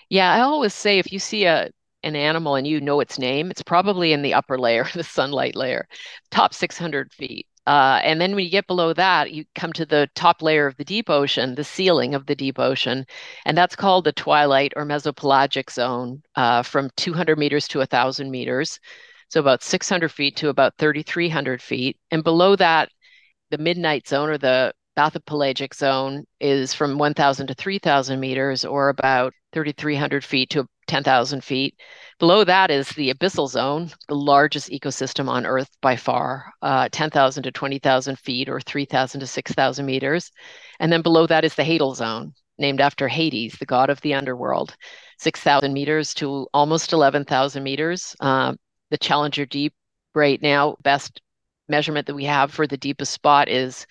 Yeah, 0.10 0.34
I 0.34 0.42
always 0.42 0.74
say 0.74 1.00
if 1.00 1.12
you 1.12 1.20
see 1.20 1.46
a 1.46 1.70
an 2.04 2.16
animal 2.16 2.56
and 2.56 2.66
you 2.66 2.80
know 2.80 3.02
its 3.02 3.20
name, 3.20 3.52
it's 3.52 3.62
probably 3.62 4.14
in 4.14 4.22
the 4.22 4.34
upper 4.34 4.58
layer, 4.58 4.88
the 4.96 5.04
sunlight 5.04 5.56
layer, 5.56 5.88
top 6.32 6.54
600 6.54 7.12
feet. 7.14 7.48
Uh, 7.70 8.02
and 8.04 8.20
then 8.20 8.34
when 8.34 8.44
you 8.44 8.50
get 8.50 8.66
below 8.66 8.94
that, 8.94 9.32
you 9.32 9.46
come 9.54 9.72
to 9.72 9.86
the 9.86 10.10
top 10.16 10.42
layer 10.42 10.66
of 10.66 10.76
the 10.78 10.84
deep 10.84 11.08
ocean, 11.08 11.54
the 11.54 11.64
ceiling 11.64 12.16
of 12.16 12.26
the 12.26 12.34
deep 12.36 12.58
ocean, 12.58 13.06
and 13.46 13.56
that's 13.56 13.76
called 13.76 14.06
the 14.06 14.12
twilight 14.12 14.74
or 14.76 14.86
mesopelagic 14.86 15.70
zone 15.70 16.20
uh, 16.36 16.64
from 16.64 16.90
200 16.98 17.38
meters 17.38 17.68
to 17.68 17.78
1,000 17.78 18.32
meters. 18.32 18.80
So 19.30 19.40
about 19.40 19.62
600 19.62 20.10
feet 20.12 20.36
to 20.38 20.50
about 20.50 20.74
3,300 20.80 21.62
feet. 21.62 21.96
And 22.10 22.24
below 22.24 22.56
that, 22.56 22.90
the 23.52 23.60
midnight 23.60 24.08
zone 24.08 24.30
or 24.30 24.40
the 24.40 24.74
bathypelagic 25.00 25.74
zone 25.74 26.26
is 26.42 26.74
from 26.74 26.98
1,000 26.98 27.48
to 27.48 27.54
3,000 27.54 28.20
meters, 28.20 28.66
or 28.66 28.90
about 28.90 29.34
3,300 29.54 30.26
feet 30.26 30.50
to 30.50 30.66
10,000 30.88 31.42
feet. 31.42 31.74
Below 32.20 32.44
that 32.44 32.70
is 32.70 32.90
the 32.90 33.14
abyssal 33.14 33.48
zone, 33.48 33.90
the 34.10 34.16
largest 34.16 34.70
ecosystem 34.70 35.30
on 35.30 35.46
Earth 35.46 35.70
by 35.82 35.96
far, 35.96 36.52
uh, 36.62 36.90
10,000 36.92 37.44
to 37.44 37.52
20,000 37.52 38.20
feet, 38.20 38.50
or 38.50 38.60
3,000 38.60 39.22
to 39.22 39.28
6,000 39.28 39.86
meters. 39.86 40.32
And 40.82 40.92
then 40.92 41.02
below 41.02 41.26
that 41.28 41.46
is 41.46 41.56
the 41.56 41.64
Hadal 41.64 41.96
zone, 41.96 42.34
named 42.58 42.82
after 42.82 43.08
Hades, 43.08 43.56
the 43.58 43.66
god 43.66 43.90
of 43.90 44.02
the 44.02 44.16
underworld, 44.16 44.76
6,000 45.18 45.72
meters 45.72 46.14
to 46.16 46.46
almost 46.54 46.92
11,000 46.92 47.64
meters. 47.64 48.18
Uh, 48.20 48.54
the 48.90 48.98
Challenger 48.98 49.46
Deep 49.46 49.74
right 50.14 50.42
now, 50.42 50.76
best 50.84 51.22
measurement 51.70 52.06
that 52.08 52.16
we 52.16 52.26
have 52.26 52.52
for 52.52 52.68
the 52.68 52.76
deepest 52.76 53.14
spot 53.14 53.48
is 53.48 53.88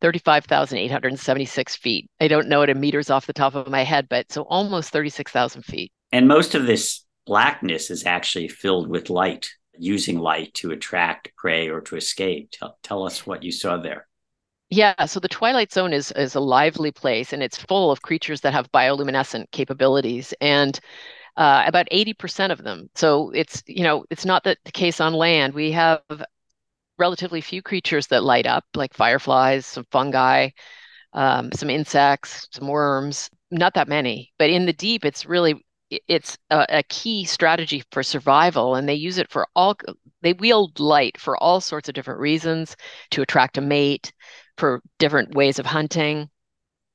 35,876 0.00 1.76
feet. 1.76 2.10
I 2.20 2.28
don't 2.28 2.48
know 2.48 2.62
it 2.62 2.70
in 2.70 2.80
meters 2.80 3.10
off 3.10 3.26
the 3.26 3.32
top 3.32 3.54
of 3.54 3.68
my 3.68 3.82
head, 3.82 4.08
but 4.08 4.30
so 4.30 4.42
almost 4.42 4.90
36,000 4.90 5.62
feet. 5.62 5.92
And 6.12 6.28
most 6.28 6.54
of 6.54 6.66
this 6.66 7.04
blackness 7.26 7.90
is 7.90 8.06
actually 8.06 8.48
filled 8.48 8.88
with 8.88 9.10
light, 9.10 9.50
using 9.78 10.18
light 10.18 10.54
to 10.54 10.70
attract 10.70 11.34
prey 11.36 11.68
or 11.68 11.80
to 11.82 11.96
escape. 11.96 12.50
Tell, 12.52 12.78
tell 12.82 13.04
us 13.04 13.26
what 13.26 13.42
you 13.42 13.52
saw 13.52 13.76
there. 13.76 14.06
Yeah, 14.68 15.04
so 15.06 15.20
the 15.20 15.28
twilight 15.28 15.72
zone 15.72 15.92
is 15.92 16.10
is 16.12 16.34
a 16.34 16.40
lively 16.40 16.90
place, 16.90 17.32
and 17.32 17.40
it's 17.40 17.56
full 17.56 17.92
of 17.92 18.02
creatures 18.02 18.40
that 18.40 18.52
have 18.52 18.70
bioluminescent 18.72 19.52
capabilities, 19.52 20.34
and 20.40 20.78
uh, 21.36 21.62
about 21.66 21.86
eighty 21.92 22.12
percent 22.12 22.52
of 22.52 22.64
them. 22.64 22.90
So 22.96 23.30
it's 23.30 23.62
you 23.68 23.84
know 23.84 24.04
it's 24.10 24.24
not 24.24 24.42
the, 24.42 24.56
the 24.64 24.72
case 24.72 25.00
on 25.00 25.14
land. 25.14 25.54
We 25.54 25.70
have 25.70 26.00
relatively 26.98 27.40
few 27.40 27.62
creatures 27.62 28.06
that 28.08 28.24
light 28.24 28.46
up, 28.46 28.64
like 28.74 28.94
fireflies, 28.94 29.66
some 29.66 29.86
fungi, 29.90 30.50
um, 31.12 31.50
some 31.52 31.70
insects, 31.70 32.48
some 32.52 32.68
worms. 32.68 33.30
Not 33.50 33.74
that 33.74 33.88
many, 33.88 34.32
but 34.38 34.50
in 34.50 34.66
the 34.66 34.72
deep, 34.72 35.04
it's 35.04 35.26
really 35.26 35.64
it's 36.08 36.36
a, 36.50 36.66
a, 36.68 36.82
key 36.84 37.24
strategy 37.24 37.82
for 37.92 38.02
survival, 38.02 38.74
and 38.74 38.88
they 38.88 38.94
use 38.94 39.18
it 39.18 39.30
for 39.30 39.46
all. 39.54 39.76
They 40.22 40.32
wield 40.32 40.80
light 40.80 41.18
for 41.18 41.36
all 41.36 41.60
sorts 41.60 41.88
of 41.88 41.94
different 41.94 42.20
reasons 42.20 42.76
to 43.12 43.22
attract 43.22 43.58
a 43.58 43.60
mate, 43.60 44.12
for 44.58 44.82
different 44.98 45.34
ways 45.34 45.58
of 45.58 45.66
hunting, 45.66 46.28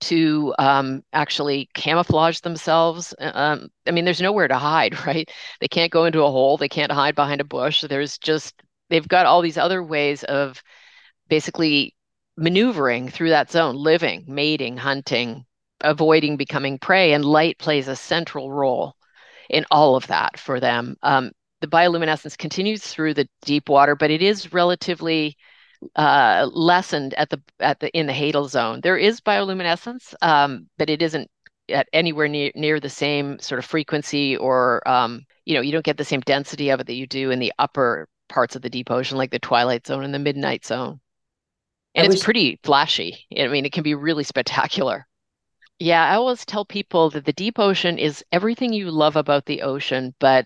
to 0.02 0.54
um, 0.60 1.04
actually 1.14 1.70
camouflage 1.74 2.40
themselves. 2.40 3.14
Um, 3.20 3.70
I 3.88 3.92
mean, 3.92 4.04
there's 4.06 4.22
nowhere 4.22 4.48
to 4.48 4.58
hide, 4.58 5.06
right? 5.06 5.30
They 5.62 5.68
can't 5.68 5.92
go 5.92 6.06
into 6.06 6.24
a 6.24 6.32
hole. 6.32 6.58
They 6.58 6.70
can't 6.70 6.92
hide 6.92 7.16
behind 7.16 7.42
a 7.42 7.46
bush. 7.46 7.84
There's 7.88 8.18
just 8.18 8.54
they've 8.92 9.08
got 9.08 9.26
all 9.26 9.42
these 9.42 9.58
other 9.58 9.82
ways 9.82 10.24
of 10.26 10.62
basically 11.30 11.96
maneuvering 12.38 13.10
through 13.10 13.30
that 13.30 13.50
zone, 13.50 13.76
living, 13.76 14.26
mating, 14.28 14.78
hunting, 14.78 15.46
avoiding 15.82 16.38
becoming 16.38 16.78
prey, 16.78 17.14
and 17.14 17.26
light 17.26 17.58
plays 17.58 17.88
a 17.88 17.96
central 17.96 18.52
role 18.52 18.96
in 19.50 19.66
all 19.72 19.96
of 19.96 20.08
that 20.08 20.38
for 20.38 20.60
them. 20.60 20.96
Um, 21.02 21.32
the 21.62 21.68
bioluminescence 21.68 22.38
continues 22.38 22.82
through 22.82 23.14
the 23.14 23.28
deep 23.44 23.70
water, 23.70 23.96
but 23.96 24.12
it 24.12 24.22
is 24.22 24.54
relatively 24.54 25.38
uh, 25.96 26.50
lessened 26.52 27.14
at 27.16 27.30
the 27.30 27.42
at 27.60 27.80
the 27.80 27.90
in 27.98 28.08
the 28.08 28.14
Hadal 28.14 28.50
zone. 28.50 28.82
There 28.82 28.98
is 28.98 29.22
bioluminescence, 29.22 30.14
um, 30.22 30.68
but 30.78 30.90
it 30.90 31.02
isn't 31.02 31.30
at 31.70 31.88
anywhere 31.94 32.28
near 32.28 32.52
near 32.56 32.80
the 32.80 32.90
same 32.90 33.40
sort 33.40 33.60
of 33.60 33.66
frequency 33.66 34.36
or 34.36 34.88
um, 34.88 35.24
you 35.46 35.54
know 35.54 35.62
you 35.62 35.72
don't 35.72 35.86
get 35.86 35.98
the 35.98 36.06
same 36.06 36.22
density 36.22 36.70
of 36.70 36.80
it 36.80 36.88
that 36.88 36.96
you 36.96 37.08
do 37.08 37.32
in 37.32 37.40
the 37.40 37.54
upper 37.60 38.08
parts 38.32 38.56
of 38.56 38.64
the 38.64 38.70
deep 38.70 38.90
ocean, 38.90 39.18
like 39.18 39.30
the 39.30 39.40
twilight 39.40 39.86
zone 39.86 40.04
and 40.04 40.14
the 40.14 40.20
midnight 40.20 40.66
zone. 40.66 41.00
And 41.94 42.12
it's 42.12 42.24
pretty 42.24 42.60
flashy. 42.64 43.28
I 43.38 43.48
mean, 43.48 43.66
it 43.66 43.74
can 43.74 43.84
be 43.84 43.96
really 43.96 44.24
spectacular. 44.24 45.06
Yeah, 45.78 46.04
I 46.10 46.16
always 46.16 46.46
tell 46.46 46.64
people 46.64 47.10
that 47.10 47.26
the 47.26 47.34
deep 47.34 47.60
ocean 47.60 47.98
is 47.98 48.24
everything 48.32 48.72
you 48.72 48.92
love 48.92 49.16
about 49.16 49.46
the 49.46 49.64
ocean, 49.64 50.16
but 50.20 50.46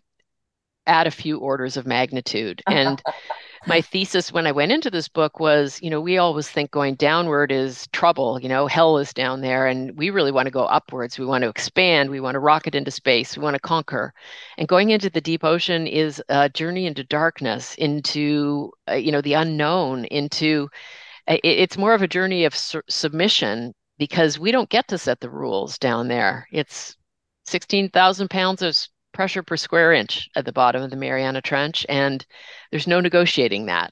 add 0.87 1.07
a 1.07 1.11
few 1.11 1.37
orders 1.37 1.77
of 1.77 1.85
magnitude. 1.85 2.61
And 2.67 3.01
my 3.67 3.81
thesis 3.81 4.31
when 4.31 4.45
I 4.45 4.51
went 4.51 4.71
into 4.71 4.91
this 4.91 5.07
book 5.07 5.39
was, 5.39 5.79
you 5.81 5.89
know, 5.89 5.99
we 5.99 6.17
always 6.17 6.49
think 6.49 6.71
going 6.71 6.95
downward 6.95 7.51
is 7.51 7.87
trouble, 7.87 8.39
you 8.39 8.47
know, 8.47 8.67
hell 8.67 8.97
is 8.97 9.13
down 9.13 9.41
there. 9.41 9.65
And 9.65 9.97
we 9.97 10.09
really 10.09 10.31
want 10.31 10.45
to 10.45 10.51
go 10.51 10.65
upwards. 10.65 11.17
We 11.17 11.25
want 11.25 11.43
to 11.43 11.49
expand. 11.49 12.09
We 12.09 12.19
want 12.19 12.35
to 12.35 12.39
rocket 12.39 12.75
into 12.75 12.91
space. 12.91 13.35
We 13.35 13.43
want 13.43 13.55
to 13.55 13.59
conquer. 13.59 14.13
And 14.57 14.67
going 14.67 14.91
into 14.91 15.09
the 15.09 15.21
deep 15.21 15.43
ocean 15.43 15.87
is 15.87 16.21
a 16.29 16.49
journey 16.49 16.85
into 16.85 17.03
darkness, 17.03 17.75
into, 17.75 18.71
uh, 18.89 18.95
you 18.95 19.11
know, 19.11 19.21
the 19.21 19.33
unknown, 19.33 20.05
into, 20.05 20.69
uh, 21.27 21.37
it's 21.43 21.77
more 21.77 21.93
of 21.93 22.01
a 22.01 22.07
journey 22.07 22.45
of 22.45 22.55
su- 22.55 22.81
submission 22.87 23.73
because 23.97 24.37
we 24.37 24.51
don't 24.51 24.69
get 24.69 24.87
to 24.89 24.97
set 24.97 25.19
the 25.21 25.29
rules 25.29 25.77
down 25.79 26.07
there. 26.07 26.47
It's 26.51 26.95
16,000 27.45 28.29
pounds 28.29 28.61
of 28.61 28.75
pressure 29.15 29.41
per 29.41 29.57
square 29.57 29.93
inch 29.93 30.29
at 30.35 30.45
the 30.45 30.51
bottom 30.51 30.83
of 30.83 30.91
the 30.91 30.97
Mariana 30.97 31.41
Trench, 31.41 31.85
and 31.89 32.23
there's 32.69 32.85
no 32.85 32.99
negotiating 32.99 33.65
that. 33.65 33.91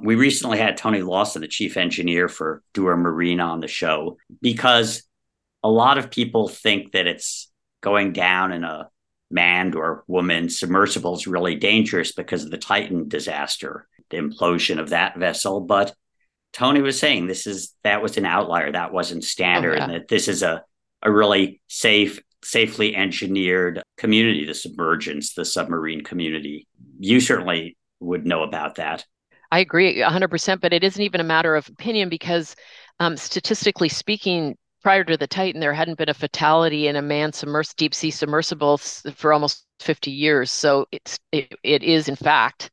We 0.00 0.14
recently 0.14 0.58
had 0.58 0.76
Tony 0.76 1.02
Lawson, 1.02 1.42
the 1.42 1.48
chief 1.48 1.76
engineer 1.76 2.28
for 2.28 2.62
Dura 2.72 2.96
Marina, 2.96 3.44
on 3.44 3.60
the 3.60 3.68
show 3.68 4.16
because 4.40 5.02
a 5.62 5.68
lot 5.68 5.98
of 5.98 6.10
people 6.10 6.48
think 6.48 6.92
that 6.92 7.06
it's 7.06 7.50
going 7.80 8.12
down 8.12 8.52
in 8.52 8.64
a 8.64 8.88
manned 9.30 9.74
or 9.74 10.04
woman 10.06 10.48
submersible 10.48 11.14
is 11.14 11.26
really 11.26 11.56
dangerous 11.56 12.12
because 12.12 12.44
of 12.44 12.50
the 12.50 12.58
Titan 12.58 13.08
disaster, 13.08 13.86
the 14.10 14.16
implosion 14.16 14.78
of 14.78 14.90
that 14.90 15.18
vessel. 15.18 15.60
But 15.60 15.94
Tony 16.52 16.80
was 16.80 16.98
saying 16.98 17.26
this 17.26 17.46
is 17.46 17.74
that 17.82 18.02
was 18.02 18.16
an 18.16 18.26
outlier, 18.26 18.72
that 18.72 18.92
wasn't 18.92 19.24
standard, 19.24 19.74
oh, 19.74 19.76
yeah. 19.76 19.84
and 19.84 19.92
that 19.92 20.08
this 20.08 20.28
is 20.28 20.42
a 20.42 20.64
a 21.02 21.12
really 21.12 21.60
safe 21.68 22.20
safely 22.44 22.94
engineered 22.94 23.82
community, 23.96 24.44
the 24.44 24.54
submergence, 24.54 25.34
the 25.34 25.44
submarine 25.44 26.02
community. 26.04 26.66
You 26.98 27.20
certainly 27.20 27.76
would 28.00 28.26
know 28.26 28.42
about 28.42 28.76
that. 28.76 29.04
I 29.50 29.60
agree 29.60 29.98
100%, 29.98 30.60
but 30.60 30.72
it 30.72 30.84
isn't 30.84 31.02
even 31.02 31.20
a 31.20 31.24
matter 31.24 31.56
of 31.56 31.68
opinion 31.68 32.08
because 32.08 32.54
um, 33.00 33.16
statistically 33.16 33.88
speaking, 33.88 34.56
prior 34.82 35.04
to 35.04 35.16
the 35.16 35.26
Titan, 35.26 35.60
there 35.60 35.72
hadn't 35.72 35.98
been 35.98 36.08
a 36.08 36.14
fatality 36.14 36.88
in 36.88 36.96
a 36.96 37.02
man 37.02 37.32
submersed 37.32 37.76
deep 37.76 37.94
sea 37.94 38.10
submersible 38.10 38.78
for 38.78 39.32
almost 39.32 39.64
50 39.80 40.10
years. 40.10 40.52
So 40.52 40.86
it's 40.92 41.18
it, 41.32 41.52
it 41.62 41.82
is 41.82 42.08
in 42.08 42.16
fact 42.16 42.70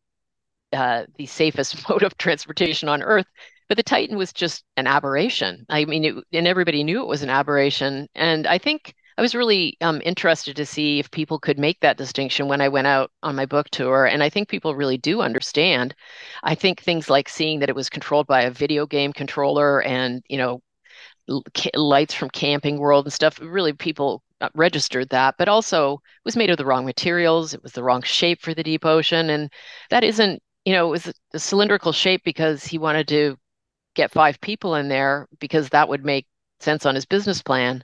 uh, 0.73 1.05
the 1.17 1.25
safest 1.25 1.77
mode 1.89 2.03
of 2.03 2.17
transportation 2.17 2.89
on 2.89 3.01
Earth. 3.01 3.27
But 3.69 3.77
the 3.77 3.83
Titan 3.83 4.17
was 4.17 4.33
just 4.33 4.65
an 4.75 4.85
aberration. 4.85 5.65
I 5.69 5.85
mean, 5.85 6.03
it, 6.03 6.15
and 6.33 6.45
everybody 6.45 6.83
knew 6.83 7.01
it 7.01 7.07
was 7.07 7.23
an 7.23 7.29
aberration. 7.29 8.09
And 8.15 8.45
I 8.45 8.57
think 8.57 8.93
I 9.17 9.21
was 9.21 9.35
really 9.35 9.77
um, 9.81 10.01
interested 10.05 10.55
to 10.55 10.65
see 10.65 10.99
if 10.99 11.11
people 11.11 11.39
could 11.39 11.59
make 11.59 11.79
that 11.81 11.97
distinction 11.97 12.47
when 12.47 12.61
I 12.61 12.69
went 12.69 12.87
out 12.87 13.11
on 13.23 13.35
my 13.35 13.45
book 13.45 13.69
tour. 13.69 14.05
And 14.05 14.23
I 14.23 14.29
think 14.29 14.49
people 14.49 14.75
really 14.75 14.97
do 14.97 15.21
understand. 15.21 15.95
I 16.43 16.55
think 16.55 16.81
things 16.81 17.09
like 17.09 17.29
seeing 17.29 17.59
that 17.59 17.69
it 17.69 17.75
was 17.75 17.89
controlled 17.89 18.27
by 18.27 18.41
a 18.43 18.51
video 18.51 18.85
game 18.85 19.13
controller 19.13 19.81
and, 19.83 20.23
you 20.29 20.37
know, 20.37 20.61
lights 21.75 22.13
from 22.13 22.29
Camping 22.29 22.77
World 22.79 23.05
and 23.05 23.13
stuff, 23.13 23.39
really 23.41 23.73
people 23.73 24.23
uh, 24.41 24.49
registered 24.55 25.09
that, 25.09 25.35
but 25.37 25.47
also 25.47 25.93
it 25.93 26.25
was 26.25 26.35
made 26.35 26.49
of 26.49 26.57
the 26.57 26.65
wrong 26.65 26.85
materials. 26.85 27.53
It 27.53 27.63
was 27.63 27.73
the 27.73 27.83
wrong 27.83 28.01
shape 28.01 28.41
for 28.41 28.53
the 28.53 28.63
deep 28.63 28.85
ocean. 28.85 29.29
And 29.29 29.51
that 29.89 30.03
isn't, 30.03 30.41
you 30.65 30.73
know, 30.73 30.87
it 30.87 30.91
was 30.91 31.13
a 31.33 31.39
cylindrical 31.39 31.91
shape 31.91 32.23
because 32.23 32.65
he 32.65 32.77
wanted 32.77 33.07
to 33.09 33.37
get 33.95 34.11
five 34.11 34.39
people 34.41 34.75
in 34.75 34.87
there 34.87 35.27
because 35.39 35.69
that 35.69 35.89
would 35.89 36.05
make 36.05 36.27
sense 36.59 36.85
on 36.85 36.95
his 36.95 37.05
business 37.05 37.41
plan. 37.41 37.83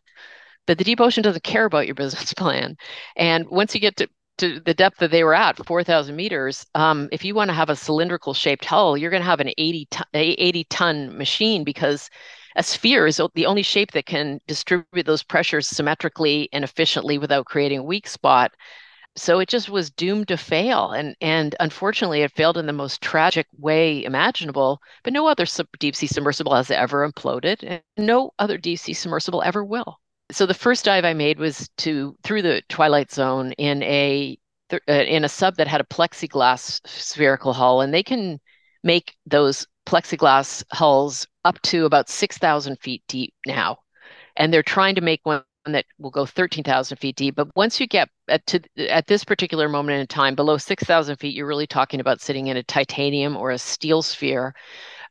But 0.68 0.78
the 0.78 0.84
deep 0.84 1.02
ocean 1.02 1.24
doesn't 1.24 1.44
care 1.44 1.66
about 1.66 1.88
your 1.88 1.96
business 1.96 2.34
plan. 2.36 2.78
And 3.16 3.48
once 3.50 3.74
you 3.74 3.82
get 3.82 3.96
to, 3.98 4.10
to 4.40 4.60
the 4.60 4.74
depth 4.74 4.98
that 5.00 5.12
they 5.12 5.24
were 5.24 5.34
at, 5.34 5.66
4,000 5.66 6.16
meters, 6.16 6.66
um, 6.76 7.10
if 7.12 7.26
you 7.26 7.34
want 7.34 7.50
to 7.50 7.56
have 7.56 7.70
a 7.70 7.76
cylindrical 7.76 8.34
shaped 8.36 8.66
hull, 8.66 8.98
you're 8.98 9.10
going 9.10 9.22
to 9.24 9.30
have 9.30 9.40
an 9.40 9.52
80 9.58 9.88
ton, 9.90 10.06
80 10.14 10.64
ton 10.66 11.18
machine 11.18 11.64
because 11.64 12.10
a 12.56 12.64
sphere 12.64 13.08
is 13.08 13.22
the 13.36 13.46
only 13.46 13.64
shape 13.64 13.92
that 13.92 14.06
can 14.06 14.40
distribute 14.48 15.06
those 15.06 15.24
pressures 15.24 15.68
symmetrically 15.68 16.50
and 16.52 16.64
efficiently 16.64 17.18
without 17.18 17.46
creating 17.46 17.80
a 17.80 17.84
weak 17.84 18.08
spot. 18.08 18.52
So 19.16 19.40
it 19.40 19.50
just 19.50 19.70
was 19.70 19.90
doomed 19.92 20.28
to 20.30 20.38
fail. 20.38 20.92
And 20.92 21.16
and 21.22 21.56
unfortunately 21.60 22.22
it 22.22 22.32
failed 22.32 22.58
in 22.58 22.66
the 22.68 22.74
most 22.74 23.02
tragic 23.02 23.48
way 23.58 24.04
imaginable 24.04 24.80
but 25.04 25.14
no 25.14 25.28
other 25.28 25.46
sub- 25.46 25.68
deep 25.80 25.96
sea 25.96 26.08
submersible 26.08 26.56
has 26.56 26.72
ever 26.72 27.10
imploded 27.10 27.64
and 27.64 27.82
no 27.98 28.32
other 28.40 28.58
deep 28.58 28.80
sea 28.80 28.94
submersible 28.94 29.42
ever 29.44 29.64
will 29.64 30.00
so 30.32 30.46
the 30.46 30.54
first 30.54 30.86
dive 30.86 31.06
i 31.06 31.14
made 31.14 31.40
was 31.40 31.70
to 31.78 32.16
through 32.24 32.42
the 32.42 32.62
twilight 32.70 33.12
zone 33.12 33.52
in 33.54 33.82
a 33.84 34.38
uh, 34.72 34.92
in 34.92 35.24
a 35.24 35.30
sub 35.30 35.56
that 35.56 35.68
had 35.68 35.82
a 35.82 35.86
plexiglass 35.86 36.82
spherical 36.86 37.54
hull 37.54 37.82
and 37.82 37.94
they 37.94 38.04
can 38.04 38.40
make 38.84 39.16
those 39.26 39.66
plexiglass 39.86 40.64
hulls 40.72 41.26
up 41.46 41.62
to 41.62 41.86
about 41.86 42.10
6000 42.10 42.78
feet 42.80 43.02
deep 43.08 43.34
now 43.46 43.78
and 44.36 44.54
they're 44.54 44.64
trying 44.64 44.96
to 44.96 45.02
make 45.02 45.22
one 45.24 45.44
that 45.74 45.86
will 46.00 46.12
go 46.12 46.26
13,000 46.26 46.98
feet 46.98 47.16
deep. 47.16 47.36
But 47.36 47.50
once 47.56 47.80
you 47.80 47.88
get 47.88 48.10
at, 48.28 48.46
to, 48.48 48.62
at 48.90 49.08
this 49.08 49.24
particular 49.24 49.70
moment 49.70 50.00
in 50.00 50.08
time, 50.08 50.36
below 50.36 50.58
6,000 50.58 51.16
feet, 51.18 51.36
you're 51.36 51.48
really 51.48 51.68
talking 51.68 52.00
about 52.00 52.22
sitting 52.22 52.48
in 52.48 52.58
a 52.58 52.64
titanium 52.64 53.36
or 53.36 53.52
a 53.52 53.58
steel 53.58 54.02
sphere, 54.02 54.54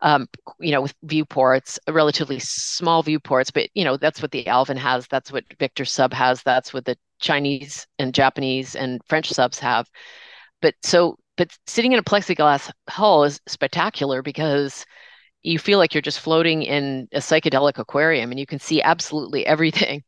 um, 0.02 0.28
you 0.60 0.72
know, 0.72 0.82
with 0.82 0.94
viewports, 1.02 1.78
relatively 1.88 2.38
small 2.38 3.02
viewports. 3.02 3.50
But, 3.50 3.70
you 3.74 3.84
know, 3.84 3.96
that's 3.96 4.22
what 4.22 4.30
the 4.30 4.46
Alvin 4.46 4.76
has. 4.76 5.06
That's 5.08 5.32
what 5.32 5.44
Victor 5.58 5.84
sub 5.84 6.12
has. 6.12 6.42
That's 6.42 6.72
what 6.74 6.84
the 6.84 6.96
Chinese 7.20 7.86
and 7.98 8.14
Japanese 8.14 8.76
and 8.76 9.00
French 9.08 9.30
subs 9.30 9.58
have. 9.58 9.88
But 10.62 10.74
so, 10.82 11.18
but 11.36 11.56
sitting 11.66 11.92
in 11.92 11.98
a 11.98 12.02
plexiglass 12.02 12.70
hull 12.88 13.24
is 13.24 13.40
spectacular 13.46 14.22
because 14.22 14.86
you 15.42 15.58
feel 15.58 15.78
like 15.78 15.94
you're 15.94 16.02
just 16.02 16.20
floating 16.20 16.62
in 16.62 17.08
a 17.12 17.18
psychedelic 17.18 17.78
aquarium 17.78 18.30
and 18.30 18.40
you 18.40 18.46
can 18.46 18.58
see 18.58 18.82
absolutely 18.82 19.46
everything. 19.46 20.02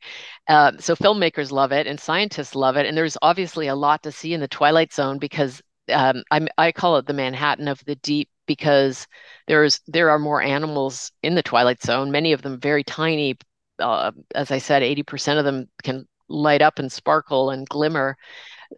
Uh, 0.48 0.72
so 0.78 0.96
filmmakers 0.96 1.52
love 1.52 1.72
it 1.72 1.86
and 1.86 2.00
scientists 2.00 2.54
love 2.54 2.76
it. 2.76 2.86
And 2.86 2.96
there's 2.96 3.16
obviously 3.22 3.68
a 3.68 3.74
lot 3.74 4.02
to 4.02 4.12
see 4.12 4.32
in 4.32 4.40
the 4.40 4.48
Twilight 4.48 4.92
Zone 4.92 5.18
because 5.18 5.62
um, 5.90 6.22
i 6.58 6.70
call 6.72 6.98
it 6.98 7.06
the 7.06 7.14
Manhattan 7.14 7.68
of 7.68 7.82
the 7.86 7.94
deep 7.96 8.28
because 8.46 9.06
there's 9.48 9.80
there 9.86 10.10
are 10.10 10.18
more 10.18 10.40
animals 10.40 11.10
in 11.22 11.34
the 11.34 11.42
Twilight 11.42 11.82
Zone. 11.82 12.10
Many 12.10 12.32
of 12.32 12.42
them 12.42 12.60
very 12.60 12.84
tiny. 12.84 13.36
Uh, 13.80 14.12
as 14.34 14.50
I 14.50 14.58
said, 14.58 14.82
80% 14.82 15.38
of 15.38 15.44
them 15.44 15.68
can 15.82 16.06
light 16.28 16.62
up 16.62 16.78
and 16.78 16.90
sparkle 16.90 17.50
and 17.50 17.68
glimmer 17.68 18.16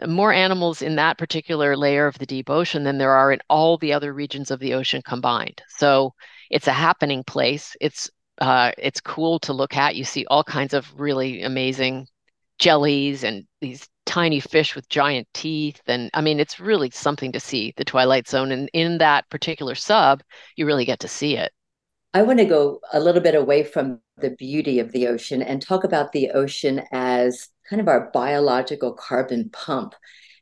more 0.07 0.33
animals 0.33 0.83
in 0.83 0.97
that 0.97 1.19
particular 1.19 1.77
layer 1.77 2.07
of 2.07 2.19
the 2.19 2.27
deep 2.27 2.49
ocean 2.49 2.85
than 2.85 2.99
there 2.99 3.13
are 3.13 3.33
in 3.33 3.41
all 3.49 3.77
the 3.77 3.93
other 3.93 4.13
regions 4.13 4.51
of 4.51 4.61
the 4.61 4.75
ocean 4.75 5.03
combined. 5.03 5.63
So 5.69 6.15
it's 6.51 6.69
a 6.69 6.73
happening 6.73 7.25
place. 7.25 7.77
It's 7.81 8.11
uh, 8.41 8.73
it's 8.79 9.01
cool 9.01 9.39
to 9.41 9.53
look 9.53 9.77
at. 9.77 9.97
You 9.97 10.05
see 10.05 10.25
all 10.27 10.45
kinds 10.45 10.75
of 10.75 10.89
really 10.99 11.43
amazing 11.43 12.07
jellies 12.59 13.25
and 13.25 13.47
these 13.61 13.89
tiny 14.11 14.41
fish 14.41 14.75
with 14.75 14.89
giant 14.89 15.29
teeth. 15.35 15.81
And 15.87 16.11
I 16.15 16.21
mean, 16.21 16.41
it's 16.41 16.59
really 16.59 16.91
something 16.91 17.31
to 17.31 17.39
see 17.39 17.73
the 17.77 17.85
Twilight 17.85 18.27
Zone. 18.27 18.51
And 18.51 18.69
in 18.73 18.99
that 18.99 19.29
particular 19.31 19.77
sub, 19.77 20.23
you 20.57 20.67
really 20.67 20.85
get 20.85 20.99
to 21.01 21.09
see 21.09 21.37
it. 21.37 21.53
I 22.13 22.23
want 22.23 22.41
to 22.41 22.45
go 22.45 22.81
a 22.93 22.99
little 22.99 23.23
bit 23.23 23.37
away 23.37 23.63
from 23.63 24.01
the 24.17 24.31
beauty 24.31 24.81
of 24.81 24.91
the 24.91 25.07
ocean 25.07 25.43
and 25.43 25.63
talk 25.63 25.85
about 25.85 26.11
the 26.11 26.31
ocean 26.31 26.83
as 26.91 27.49
kind 27.69 27.81
of 27.81 27.87
our 27.87 28.11
biological 28.13 28.95
carbon 28.95 29.49
pump 29.53 29.95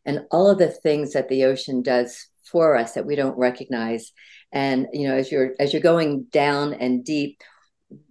and 0.07 0.23
all 0.31 0.49
of 0.49 0.57
the 0.57 0.71
things 0.71 1.13
that 1.13 1.29
the 1.29 1.45
ocean 1.45 1.83
does 1.83 2.27
for 2.51 2.75
us 2.75 2.95
that 2.95 3.05
we 3.05 3.17
don't 3.17 3.37
recognize 3.37 4.13
and 4.51 4.87
you 4.95 5.07
know 5.07 5.15
as 5.15 5.31
you're 5.31 5.51
as 5.61 5.75
you're 5.75 5.83
going 5.83 6.25
down 6.33 6.73
and 6.73 7.05
deep 7.05 7.43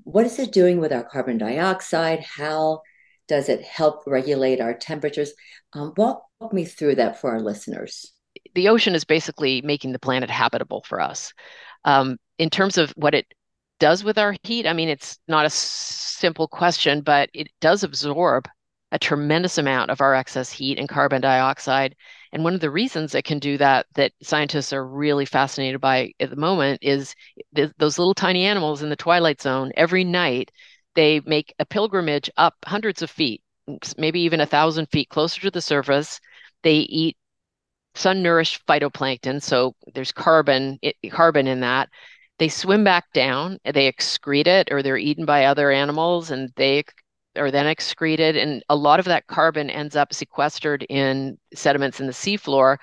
what 0.03 0.27
is 0.27 0.37
it 0.37 0.51
doing 0.51 0.79
with 0.79 0.93
our 0.93 1.03
carbon 1.03 1.39
dioxide 1.39 2.19
how 2.19 2.79
does 3.27 3.49
it 3.49 3.61
help 3.61 4.03
regulate 4.07 4.61
our 4.61 4.73
temperatures 4.73 5.33
um, 5.73 5.93
walk, 5.97 6.23
walk 6.39 6.53
me 6.53 6.65
through 6.65 6.95
that 6.95 7.19
for 7.19 7.31
our 7.31 7.39
listeners 7.39 8.13
the 8.55 8.69
ocean 8.69 8.95
is 8.95 9.03
basically 9.03 9.61
making 9.61 9.91
the 9.91 9.99
planet 9.99 10.29
habitable 10.29 10.83
for 10.87 11.01
us 11.01 11.33
um, 11.85 12.17
in 12.37 12.49
terms 12.49 12.77
of 12.77 12.91
what 12.91 13.13
it 13.13 13.25
does 13.79 14.03
with 14.03 14.17
our 14.17 14.35
heat 14.43 14.65
i 14.65 14.73
mean 14.73 14.89
it's 14.89 15.19
not 15.27 15.45
a 15.45 15.49
simple 15.49 16.47
question 16.47 17.01
but 17.01 17.29
it 17.33 17.47
does 17.61 17.83
absorb 17.83 18.47
a 18.91 18.99
tremendous 18.99 19.57
amount 19.57 19.91
of 19.91 20.01
our 20.01 20.15
excess 20.15 20.51
heat 20.51 20.79
and 20.79 20.87
carbon 20.87 21.21
dioxide. 21.21 21.95
And 22.31 22.43
one 22.43 22.53
of 22.53 22.61
the 22.61 22.71
reasons 22.71 23.15
it 23.15 23.25
can 23.25 23.39
do 23.39 23.57
that, 23.57 23.85
that 23.95 24.13
scientists 24.21 24.71
are 24.73 24.85
really 24.85 25.25
fascinated 25.25 25.81
by 25.81 26.13
at 26.19 26.29
the 26.29 26.35
moment, 26.35 26.79
is 26.81 27.13
th- 27.55 27.71
those 27.77 27.99
little 27.99 28.13
tiny 28.13 28.45
animals 28.45 28.81
in 28.81 28.89
the 28.89 28.95
twilight 28.95 29.41
zone. 29.41 29.71
Every 29.75 30.03
night, 30.03 30.51
they 30.97 31.21
make 31.27 31.53
a 31.59 31.65
pilgrimage 31.65 32.27
up 32.37 32.55
hundreds 32.65 33.03
of 33.03 33.11
feet, 33.11 33.43
maybe 33.97 34.19
even 34.21 34.41
a 34.41 34.47
thousand 34.47 34.87
feet 34.87 35.09
closer 35.09 35.39
to 35.41 35.51
the 35.51 35.61
surface. 35.61 36.19
They 36.63 36.77
eat 36.77 37.15
sun-nourished 37.93 38.65
phytoplankton, 38.65 39.41
so 39.43 39.75
there's 39.93 40.11
carbon 40.11 40.79
it, 40.81 40.95
carbon 41.11 41.45
in 41.45 41.59
that. 41.59 41.89
They 42.39 42.49
swim 42.49 42.83
back 42.83 43.05
down, 43.13 43.59
they 43.63 43.91
excrete 43.91 44.47
it, 44.47 44.69
or 44.71 44.81
they're 44.81 44.97
eaten 44.97 45.23
by 45.25 45.45
other 45.45 45.71
animals, 45.71 46.31
and 46.31 46.51
they 46.55 46.83
are 47.37 47.51
then 47.51 47.67
excreted, 47.67 48.35
and 48.35 48.63
a 48.69 48.75
lot 48.75 48.99
of 48.99 49.05
that 49.05 49.27
carbon 49.27 49.69
ends 49.69 49.95
up 49.95 50.11
sequestered 50.11 50.83
in 50.89 51.37
sediments 51.53 51.99
in 51.99 52.07
the 52.07 52.11
seafloor. 52.11 52.77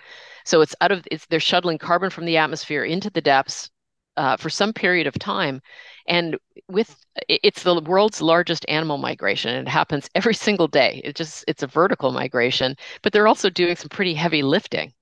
So 0.45 0.61
it's 0.61 0.77
out 0.81 0.93
of 0.93 1.05
it's 1.11 1.27
they're 1.27 1.41
shuttling 1.41 1.79
carbon 1.79 2.11
from 2.11 2.27
the 2.27 2.37
atmosphere 2.37 2.85
into 2.85 3.11
the 3.11 3.21
depths 3.21 3.71
uh, 4.17 4.37
for 4.37 4.51
some 4.51 4.73
period 4.73 5.09
of 5.09 5.19
time, 5.19 5.61
and 6.07 6.37
with 6.69 6.97
it's 7.29 7.63
the 7.63 7.81
world's 7.81 8.21
largest 8.21 8.65
animal 8.69 8.99
migration. 8.99 9.55
It 9.55 9.69
happens 9.69 10.09
every 10.15 10.35
single 10.35 10.69
day. 10.69 11.01
It 11.05 11.17
just 11.17 11.45
it's 11.49 11.63
a 11.63 11.67
vertical 11.67 12.13
migration, 12.13 12.77
but 13.03 13.13
they're 13.13 13.29
also 13.29 13.51
doing 13.51 13.77
some 13.77 13.89
pretty 13.89 14.15
heavy 14.15 14.43
lifting 14.43 14.93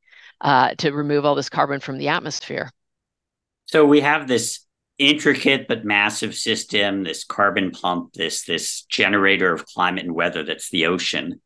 uh, 0.40 0.74
to 0.76 0.92
remove 0.92 1.24
all 1.24 1.34
this 1.34 1.48
carbon 1.48 1.80
from 1.80 1.98
the 1.98 2.08
atmosphere. 2.08 2.70
So 3.66 3.86
we 3.86 4.00
have 4.00 4.28
this 4.28 4.66
intricate 4.98 5.66
but 5.66 5.84
massive 5.84 6.34
system, 6.34 7.04
this 7.04 7.24
carbon 7.24 7.70
pump, 7.70 8.12
this 8.12 8.44
this 8.44 8.82
generator 8.82 9.52
of 9.52 9.66
climate 9.66 10.04
and 10.04 10.14
weather 10.14 10.42
that's 10.44 10.70
the 10.70 10.86
ocean. 10.86 11.40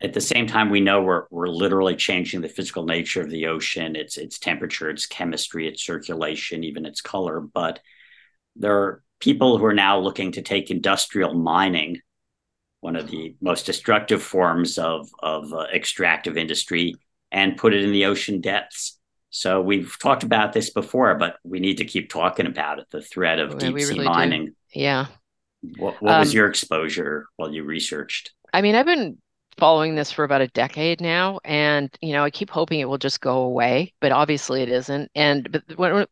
At 0.00 0.12
the 0.12 0.20
same 0.20 0.46
time, 0.46 0.70
we 0.70 0.80
know 0.80 1.02
we're 1.02 1.24
we're 1.30 1.48
literally 1.48 1.96
changing 1.96 2.42
the 2.42 2.48
physical 2.48 2.84
nature 2.84 3.22
of 3.22 3.30
the 3.30 3.46
ocean, 3.46 3.96
its 3.96 4.16
its 4.18 4.38
temperature, 4.38 4.90
its 4.90 5.06
chemistry, 5.06 5.66
its 5.66 5.84
circulation, 5.84 6.62
even 6.62 6.86
its 6.86 7.00
color. 7.00 7.40
But 7.40 7.80
there 8.56 8.76
are 8.76 9.02
people 9.20 9.58
who 9.58 9.64
are 9.64 9.74
now 9.74 9.98
looking 9.98 10.32
to 10.32 10.42
take 10.42 10.70
industrial 10.70 11.34
mining, 11.34 12.00
one 12.80 12.96
of 12.96 13.10
the 13.10 13.36
most 13.40 13.66
destructive 13.66 14.22
forms 14.22 14.78
of 14.78 15.08
of 15.22 15.52
uh, 15.52 15.66
extractive 15.74 16.36
industry, 16.36 16.94
and 17.30 17.56
put 17.56 17.74
it 17.74 17.82
in 17.82 17.92
the 17.92 18.06
ocean 18.06 18.40
depths 18.40 18.98
so 19.30 19.60
we've 19.60 19.96
talked 19.98 20.24
about 20.24 20.52
this 20.52 20.70
before, 20.70 21.14
but 21.14 21.36
we 21.44 21.60
need 21.60 21.78
to 21.78 21.84
keep 21.84 22.10
talking 22.10 22.46
about 22.46 22.80
it. 22.80 22.86
The 22.90 23.00
threat 23.00 23.38
of 23.38 23.58
deep 23.58 23.78
sea 23.78 23.84
really 23.92 24.04
mining. 24.04 24.46
Do. 24.46 24.52
Yeah. 24.74 25.06
What, 25.78 26.02
what 26.02 26.14
um, 26.14 26.20
was 26.20 26.34
your 26.34 26.48
exposure 26.48 27.26
while 27.36 27.52
you 27.52 27.62
researched? 27.62 28.32
I 28.52 28.60
mean, 28.60 28.74
I've 28.74 28.86
been 28.86 29.18
following 29.56 29.94
this 29.94 30.10
for 30.10 30.24
about 30.24 30.40
a 30.40 30.48
decade 30.48 31.00
now, 31.00 31.38
and 31.44 31.96
you 32.00 32.12
know, 32.12 32.24
I 32.24 32.30
keep 32.30 32.50
hoping 32.50 32.80
it 32.80 32.88
will 32.88 32.98
just 32.98 33.20
go 33.20 33.42
away, 33.42 33.94
but 34.00 34.10
obviously 34.10 34.62
it 34.62 34.68
isn't. 34.68 35.10
And 35.14 35.50
but 35.52 35.78
when, 35.78 36.06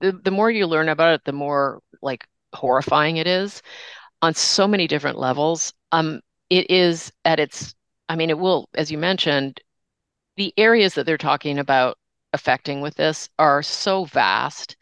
the 0.00 0.12
the 0.12 0.30
more 0.30 0.50
you 0.50 0.66
learn 0.66 0.88
about 0.88 1.14
it, 1.14 1.24
the 1.24 1.32
more 1.32 1.80
like 2.02 2.26
horrifying 2.54 3.16
it 3.18 3.26
is. 3.26 3.62
on 4.22 4.34
so 4.34 4.68
many 4.68 4.86
different 4.86 5.18
levels. 5.18 5.72
Um, 5.92 6.20
it 6.50 6.70
is 6.70 7.12
at 7.24 7.40
its, 7.40 7.74
I 8.08 8.16
mean, 8.16 8.30
it 8.30 8.38
will, 8.38 8.68
as 8.74 8.90
you 8.90 8.98
mentioned, 8.98 9.60
the 10.36 10.54
areas 10.58 10.94
that 10.94 11.06
they're 11.06 11.18
talking 11.18 11.58
about 11.58 11.98
affecting 12.34 12.80
with 12.80 12.96
this 12.96 13.28
are 13.38 13.62
so 13.62 14.04
vast. 14.06 14.76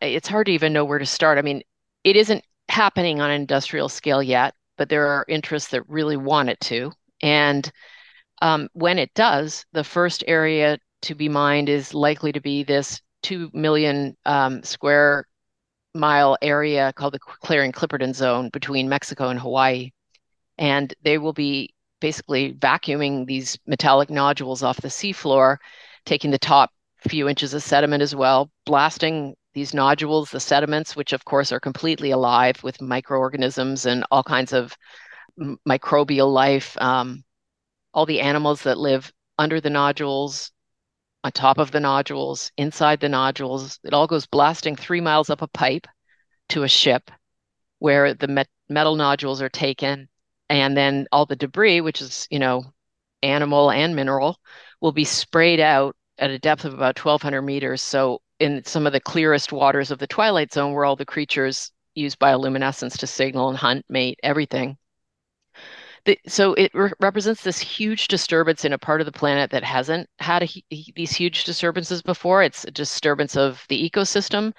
It's 0.00 0.28
hard 0.28 0.46
to 0.46 0.52
even 0.52 0.72
know 0.72 0.84
where 0.84 0.98
to 0.98 1.06
start. 1.06 1.38
I 1.38 1.42
mean, 1.42 1.62
it 2.04 2.16
isn't 2.16 2.44
happening 2.68 3.20
on 3.20 3.30
an 3.30 3.40
industrial 3.40 3.88
scale 3.88 4.22
yet, 4.22 4.54
but 4.78 4.88
there 4.88 5.06
are 5.06 5.24
interests 5.28 5.70
that 5.70 5.88
really 5.88 6.16
want 6.16 6.48
it 6.50 6.60
to. 6.62 6.92
And 7.22 7.70
um, 8.42 8.68
when 8.74 8.98
it 8.98 9.14
does, 9.14 9.66
the 9.72 9.84
first 9.84 10.24
area 10.26 10.78
to 11.02 11.14
be 11.14 11.28
mined 11.28 11.68
is 11.68 11.94
likely 11.94 12.32
to 12.32 12.40
be 12.40 12.64
this 12.64 13.00
2 13.26 13.50
million 13.52 14.16
um, 14.24 14.62
square 14.62 15.26
mile 15.94 16.38
area 16.42 16.92
called 16.92 17.12
the 17.12 17.18
Clarion 17.18 17.72
Clipperton 17.72 18.14
Zone 18.14 18.50
between 18.50 18.88
Mexico 18.88 19.30
and 19.30 19.40
Hawaii. 19.40 19.90
And 20.58 20.94
they 21.02 21.18
will 21.18 21.32
be 21.32 21.74
basically 22.00 22.54
vacuuming 22.54 23.26
these 23.26 23.58
metallic 23.66 24.10
nodules 24.10 24.62
off 24.62 24.80
the 24.80 24.86
seafloor, 24.86 25.56
taking 26.04 26.30
the 26.30 26.38
top 26.38 26.70
few 27.08 27.28
inches 27.28 27.52
of 27.52 27.64
sediment 27.64 28.00
as 28.00 28.14
well, 28.14 28.48
blasting 28.64 29.34
these 29.54 29.74
nodules, 29.74 30.30
the 30.30 30.38
sediments, 30.38 30.94
which 30.94 31.12
of 31.12 31.24
course 31.24 31.50
are 31.50 31.58
completely 31.58 32.12
alive 32.12 32.62
with 32.62 32.80
microorganisms 32.80 33.86
and 33.86 34.04
all 34.12 34.22
kinds 34.22 34.52
of 34.52 34.76
microbial 35.68 36.32
life, 36.32 36.80
um, 36.80 37.24
all 37.92 38.06
the 38.06 38.20
animals 38.20 38.62
that 38.62 38.78
live 38.78 39.12
under 39.36 39.60
the 39.60 39.70
nodules, 39.70 40.52
on 41.26 41.32
top 41.32 41.58
of 41.58 41.72
the 41.72 41.80
nodules, 41.80 42.52
inside 42.56 43.00
the 43.00 43.08
nodules. 43.08 43.80
It 43.82 43.92
all 43.92 44.06
goes 44.06 44.26
blasting 44.26 44.76
three 44.76 45.00
miles 45.00 45.28
up 45.28 45.42
a 45.42 45.48
pipe 45.48 45.88
to 46.50 46.62
a 46.62 46.68
ship 46.68 47.10
where 47.80 48.14
the 48.14 48.28
met- 48.28 48.48
metal 48.68 48.94
nodules 48.94 49.42
are 49.42 49.48
taken. 49.48 50.08
And 50.48 50.76
then 50.76 51.08
all 51.10 51.26
the 51.26 51.34
debris, 51.34 51.80
which 51.80 52.00
is, 52.00 52.28
you 52.30 52.38
know, 52.38 52.62
animal 53.24 53.72
and 53.72 53.96
mineral, 53.96 54.38
will 54.80 54.92
be 54.92 55.04
sprayed 55.04 55.58
out 55.58 55.96
at 56.18 56.30
a 56.30 56.38
depth 56.38 56.64
of 56.64 56.74
about 56.74 56.96
1,200 57.04 57.42
meters. 57.42 57.82
So, 57.82 58.20
in 58.38 58.64
some 58.64 58.86
of 58.86 58.92
the 58.92 59.00
clearest 59.00 59.50
waters 59.50 59.90
of 59.90 59.98
the 59.98 60.06
twilight 60.06 60.52
zone, 60.52 60.74
where 60.74 60.84
all 60.84 60.94
the 60.94 61.04
creatures 61.04 61.72
use 61.96 62.14
bioluminescence 62.14 62.96
to 62.98 63.08
signal 63.08 63.48
and 63.48 63.58
hunt, 63.58 63.84
mate, 63.88 64.20
everything, 64.22 64.78
the, 66.06 66.18
so 66.26 66.54
it 66.54 66.72
re- 66.74 66.92
represents 67.00 67.42
this 67.42 67.58
huge 67.58 68.08
disturbance 68.08 68.64
in 68.64 68.72
a 68.72 68.78
part 68.78 69.00
of 69.00 69.04
the 69.04 69.12
planet 69.12 69.50
that 69.50 69.64
hasn't 69.64 70.08
had 70.18 70.42
a, 70.44 70.48
these 70.94 71.12
huge 71.12 71.44
disturbances 71.44 72.02
before. 72.02 72.42
It's 72.42 72.64
a 72.64 72.70
disturbance 72.70 73.36
of 73.36 73.64
the 73.68 73.90
ecosystem. 73.90 74.52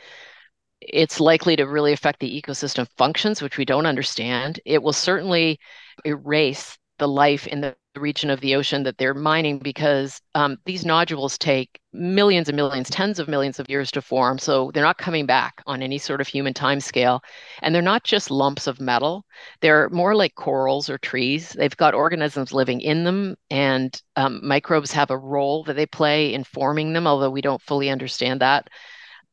It's 0.81 1.19
likely 1.19 1.55
to 1.55 1.63
really 1.63 1.93
affect 1.93 2.19
the 2.19 2.41
ecosystem 2.41 2.87
functions, 2.97 3.41
which 3.41 3.57
we 3.57 3.65
don't 3.65 3.87
understand. 3.87 4.59
It 4.65 4.83
will 4.83 4.93
certainly 4.93 5.59
erase 6.05 6.77
the 6.99 7.07
life 7.07 7.47
in 7.47 7.61
the 7.61 7.75
region 7.99 8.29
of 8.29 8.39
the 8.41 8.55
ocean 8.55 8.83
that 8.83 8.97
they're 8.97 9.13
mining 9.13 9.59
because 9.59 10.21
um, 10.35 10.57
these 10.65 10.85
nodules 10.85 11.37
take 11.37 11.79
millions 11.93 12.47
and 12.47 12.55
millions, 12.55 12.89
tens 12.89 13.19
of 13.19 13.27
millions 13.27 13.59
of 13.59 13.69
years 13.69 13.91
to 13.91 14.01
form. 14.01 14.37
So 14.37 14.71
they're 14.73 14.83
not 14.83 14.97
coming 14.97 15.25
back 15.25 15.61
on 15.65 15.81
any 15.81 15.97
sort 15.97 16.21
of 16.21 16.27
human 16.27 16.53
time 16.53 16.79
scale. 16.79 17.21
And 17.61 17.73
they're 17.73 17.81
not 17.81 18.03
just 18.03 18.31
lumps 18.31 18.67
of 18.67 18.79
metal, 18.79 19.25
they're 19.61 19.89
more 19.89 20.15
like 20.15 20.35
corals 20.35 20.89
or 20.89 20.97
trees. 20.97 21.51
They've 21.51 21.75
got 21.75 21.93
organisms 21.93 22.53
living 22.53 22.81
in 22.81 23.03
them, 23.03 23.35
and 23.49 23.99
um, 24.15 24.45
microbes 24.45 24.91
have 24.91 25.11
a 25.11 25.17
role 25.17 25.63
that 25.63 25.75
they 25.75 25.85
play 25.85 26.33
in 26.33 26.43
forming 26.43 26.93
them, 26.93 27.07
although 27.07 27.31
we 27.31 27.41
don't 27.41 27.61
fully 27.61 27.89
understand 27.89 28.41
that. 28.41 28.67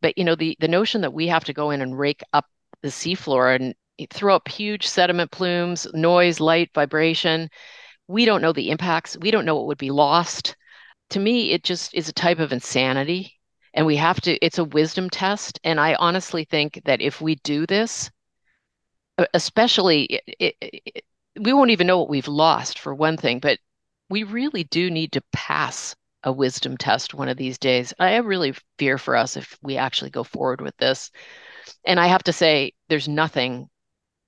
But 0.01 0.19
you 0.19 0.25
know, 0.25 0.35
the, 0.35 0.57
the 0.61 0.69
notion 0.69 1.01
that 1.03 1.15
we 1.15 1.29
have 1.29 1.45
to 1.45 1.53
go 1.53 1.71
in 1.71 1.81
and 1.83 1.99
rake 1.99 2.23
up 2.33 2.47
the 2.83 2.89
seafloor 2.89 3.55
and 3.55 3.75
throw 4.11 4.35
up 4.35 4.49
huge 4.49 4.87
sediment 4.87 5.31
plumes, 5.31 5.87
noise, 5.95 6.41
light, 6.41 6.71
vibration 6.75 7.49
we 8.07 8.25
don't 8.25 8.43
know 8.43 8.53
the 8.53 8.71
impacts. 8.71 9.17
We 9.17 9.31
don't 9.31 9.45
know 9.45 9.57
what 9.57 9.67
would 9.67 9.79
be 9.79 9.91
lost. 9.91 10.57
To 11.11 11.21
me, 11.21 11.53
it 11.53 11.65
just 11.65 11.95
is 11.95 12.09
a 12.09 12.13
type 12.13 12.39
of 12.39 12.53
insanity. 12.53 13.33
And 13.73 13.87
we 13.87 13.97
have 13.97 14.21
to, 14.23 14.33
it's 14.45 14.59
a 14.59 14.65
wisdom 14.65 15.11
test. 15.11 15.59
And 15.65 15.81
I 15.81 15.95
honestly 15.95 16.45
think 16.45 16.81
that 16.85 17.01
if 17.01 17.21
we 17.21 17.37
do 17.37 17.67
this, 17.67 18.11
especially, 19.33 20.05
it, 20.05 20.23
it, 20.39 20.55
it, 20.61 21.05
we 21.41 21.53
won't 21.53 21.71
even 21.71 21.87
know 21.87 21.99
what 21.99 22.09
we've 22.09 22.29
lost 22.29 22.79
for 22.79 22.95
one 22.95 23.17
thing, 23.17 23.41
but 23.41 23.59
we 24.09 24.23
really 24.23 24.65
do 24.65 24.91
need 24.91 25.13
to 25.13 25.23
pass 25.33 25.97
a 26.23 26.33
wisdom 26.33 26.77
test 26.77 27.15
one 27.15 27.29
of 27.29 27.37
these 27.37 27.59
days. 27.59 27.93
I 27.99 28.17
really 28.17 28.55
fear 28.79 28.97
for 28.97 29.17
us 29.17 29.37
if 29.37 29.59
we 29.63 29.77
actually 29.77 30.11
go 30.11 30.25
forward 30.25 30.61
with 30.61 30.77
this. 30.77 31.11
And 31.85 31.99
I 31.99 32.07
have 32.07 32.23
to 32.25 32.33
say, 32.33 32.73
there's 32.89 33.09
nothing 33.09 33.69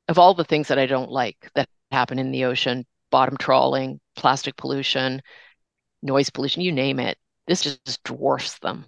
of 0.08 0.18
all 0.18 0.34
the 0.34 0.44
things 0.44 0.68
that 0.68 0.78
I 0.78 0.86
don't 0.86 1.10
like 1.10 1.50
that 1.54 1.68
happen 1.90 2.18
in 2.18 2.32
the 2.32 2.44
ocean 2.44 2.84
bottom 3.16 3.38
trawling, 3.38 3.98
plastic 4.14 4.54
pollution, 4.58 5.22
noise 6.02 6.28
pollution, 6.28 6.60
you 6.60 6.70
name 6.70 7.00
it. 7.00 7.16
This 7.46 7.62
just 7.62 8.04
dwarfs 8.04 8.58
them. 8.58 8.84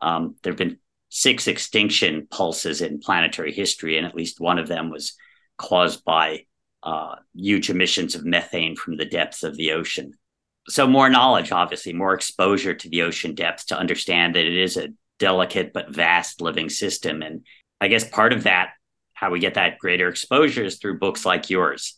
Um, 0.00 0.36
there 0.42 0.54
have 0.54 0.58
been 0.58 0.78
six 1.10 1.46
extinction 1.46 2.28
pulses 2.30 2.80
in 2.80 2.98
planetary 2.98 3.52
history, 3.52 3.98
and 3.98 4.06
at 4.06 4.14
least 4.14 4.40
one 4.40 4.58
of 4.58 4.68
them 4.68 4.88
was 4.88 5.18
caused 5.58 6.02
by 6.02 6.46
uh, 6.82 7.16
huge 7.34 7.68
emissions 7.68 8.14
of 8.14 8.24
methane 8.24 8.74
from 8.74 8.96
the 8.96 9.04
depths 9.04 9.42
of 9.42 9.54
the 9.58 9.72
ocean. 9.72 10.14
So, 10.70 10.86
more 10.86 11.10
knowledge, 11.10 11.52
obviously, 11.52 11.92
more 11.92 12.14
exposure 12.14 12.72
to 12.72 12.88
the 12.88 13.02
ocean 13.02 13.34
depths 13.34 13.66
to 13.66 13.78
understand 13.78 14.34
that 14.34 14.46
it 14.46 14.56
is 14.56 14.78
a 14.78 14.94
delicate 15.18 15.74
but 15.74 15.90
vast 15.90 16.40
living 16.40 16.70
system. 16.70 17.20
And 17.20 17.44
I 17.82 17.88
guess 17.88 18.08
part 18.08 18.32
of 18.32 18.44
that, 18.44 18.70
how 19.12 19.30
we 19.30 19.40
get 19.40 19.54
that 19.54 19.78
greater 19.78 20.08
exposure, 20.08 20.64
is 20.64 20.78
through 20.78 21.00
books 21.00 21.26
like 21.26 21.50
yours. 21.50 21.97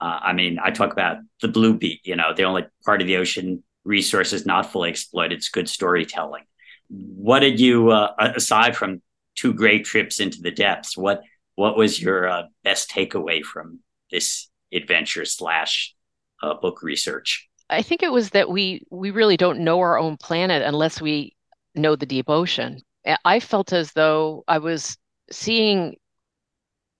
Uh, 0.00 0.20
I 0.22 0.32
mean, 0.32 0.58
I 0.62 0.70
talk 0.70 0.92
about 0.92 1.18
the 1.40 1.48
blue 1.48 1.76
beat, 1.76 2.00
you 2.04 2.16
know, 2.16 2.34
the 2.34 2.44
only 2.44 2.66
part 2.84 3.00
of 3.00 3.06
the 3.06 3.16
ocean 3.16 3.62
resources 3.84 4.44
not 4.44 4.70
fully 4.70 4.90
exploited. 4.90 5.38
It's 5.38 5.48
good 5.48 5.68
storytelling. 5.68 6.44
What 6.88 7.40
did 7.40 7.58
you, 7.58 7.90
uh, 7.90 8.12
aside 8.18 8.76
from 8.76 9.00
two 9.36 9.52
great 9.54 9.84
trips 9.84 10.20
into 10.20 10.40
the 10.40 10.50
depths, 10.50 10.96
what 10.96 11.22
what 11.54 11.76
was 11.76 12.00
your 12.00 12.28
uh, 12.28 12.42
best 12.64 12.90
takeaway 12.90 13.42
from 13.42 13.80
this 14.10 14.48
adventure 14.72 15.24
slash 15.24 15.94
uh, 16.42 16.54
book 16.54 16.82
research? 16.82 17.48
I 17.70 17.82
think 17.82 18.02
it 18.02 18.12
was 18.12 18.30
that 18.30 18.50
we 18.50 18.82
we 18.90 19.10
really 19.10 19.36
don't 19.36 19.60
know 19.60 19.80
our 19.80 19.98
own 19.98 20.16
planet 20.18 20.62
unless 20.62 21.00
we 21.00 21.34
know 21.74 21.96
the 21.96 22.06
deep 22.06 22.28
ocean. 22.28 22.82
I 23.24 23.40
felt 23.40 23.72
as 23.72 23.92
though 23.92 24.44
I 24.48 24.58
was 24.58 24.96
seeing 25.30 25.96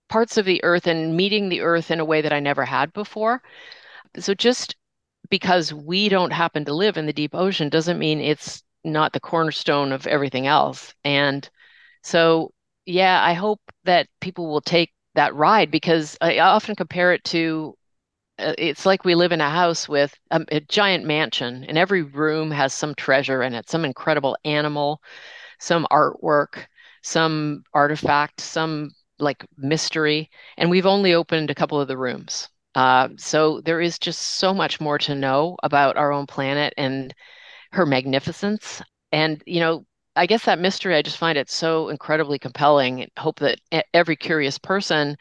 parts 0.09 0.37
of 0.37 0.45
the 0.45 0.63
earth 0.65 0.87
and 0.87 1.17
meeting 1.17 1.49
the 1.49 1.61
earth 1.61 1.91
in 1.91 2.01
a 2.01 2.05
way 2.05 2.21
that 2.21 2.33
I 2.33 2.41
never 2.41 2.65
had 2.65 2.93
before. 2.93 3.43
So 4.19 4.35
just 4.35 4.77
because 5.31 5.73
we 5.73 6.09
don't 6.09 6.33
happen 6.33 6.65
to 6.65 6.75
live 6.75 6.97
in 6.97 7.07
the 7.07 7.13
deep 7.13 7.35
ocean 7.35 7.69
doesn't 7.69 7.99
mean 7.99 8.21
it's 8.21 8.63
not 8.85 9.13
the 9.13 9.21
cornerstone 9.21 9.93
of 9.93 10.07
everything 10.07 10.47
else. 10.47 10.95
And 11.05 11.49
so, 12.03 12.53
yeah, 12.85 13.23
I 13.23 13.33
hope 13.33 13.61
that 13.85 14.09
people 14.21 14.49
will 14.49 14.61
take 14.61 14.93
that 15.15 15.35
ride 15.35 15.71
because 15.71 16.17
I 16.21 16.39
often 16.39 16.77
compare 16.77 17.13
it 17.13 17.25
to 17.25 17.77
uh, 18.39 18.53
it's 18.59 18.85
like 18.85 19.05
we 19.05 19.15
live 19.15 19.33
in 19.33 19.41
a 19.41 19.49
house 19.49 19.89
with 19.89 20.15
a, 20.31 20.45
a, 20.51 20.61
giant 20.61 21.07
mansion, 21.07 21.65
and 21.69 21.79
every 21.79 22.03
room 22.03 22.51
has 22.51 22.75
some 22.75 22.95
treasure 22.95 23.43
in 23.43 23.55
it, 23.55 23.69
some 23.71 23.85
incredible 23.85 24.37
animal, 24.45 25.01
some 25.59 25.87
artwork, 25.91 26.67
some 27.03 27.63
artifact, 27.73 28.41
some 28.41 28.91
like 29.19 29.45
mystery, 29.57 30.31
and 30.57 30.71
we've 30.71 30.87
only 30.87 31.15
opened 31.15 31.51
a 31.51 31.55
couple 31.55 31.81
of 31.81 31.89
the 31.89 31.97
rooms. 31.97 32.49
Uh, 32.75 33.09
so 33.17 33.61
there 33.63 33.81
is 33.81 33.99
just 33.99 34.21
so 34.21 34.53
much 34.53 34.81
more 34.81 34.99
to 34.99 35.15
know 35.15 35.57
about 35.63 35.97
our 35.97 36.13
own 36.13 36.27
planet 36.27 36.75
and 36.77 37.15
her 37.73 37.87
magnificence. 37.87 38.83
And 39.13 39.43
you 39.47 39.61
know, 39.61 39.87
I 40.17 40.27
guess 40.27 40.45
that 40.45 40.59
mystery, 40.59 40.95
I 40.95 41.03
just 41.03 41.19
find 41.19 41.39
it 41.39 41.51
so 41.51 41.89
incredibly 41.89 42.39
compelling. 42.39 43.09
Hope 43.19 43.41
that 43.41 43.61
every 43.95 44.17
curious 44.17 44.59
person 44.59 45.17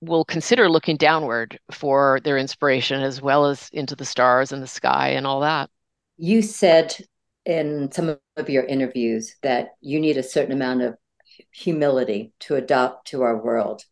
will 0.00 0.24
consider 0.24 0.68
looking 0.68 0.96
downward 0.96 1.58
for 1.70 2.20
their 2.24 2.36
inspiration 2.36 3.02
as 3.02 3.22
well 3.22 3.46
as 3.46 3.70
into 3.72 3.94
the 3.94 4.04
stars 4.04 4.52
and 4.52 4.62
the 4.62 4.66
sky 4.66 5.10
and 5.10 5.26
all 5.26 5.40
that. 5.40 5.70
You 6.18 6.42
said 6.42 6.94
in 7.46 7.90
some 7.92 8.16
of 8.36 8.50
your 8.50 8.64
interviews 8.64 9.36
that 9.42 9.74
you 9.80 10.00
need 10.00 10.16
a 10.16 10.22
certain 10.22 10.52
amount 10.52 10.82
of 10.82 10.96
humility 11.50 12.32
to 12.40 12.56
adopt 12.56 13.08
to 13.08 13.22
our 13.22 13.36
world 13.36 13.84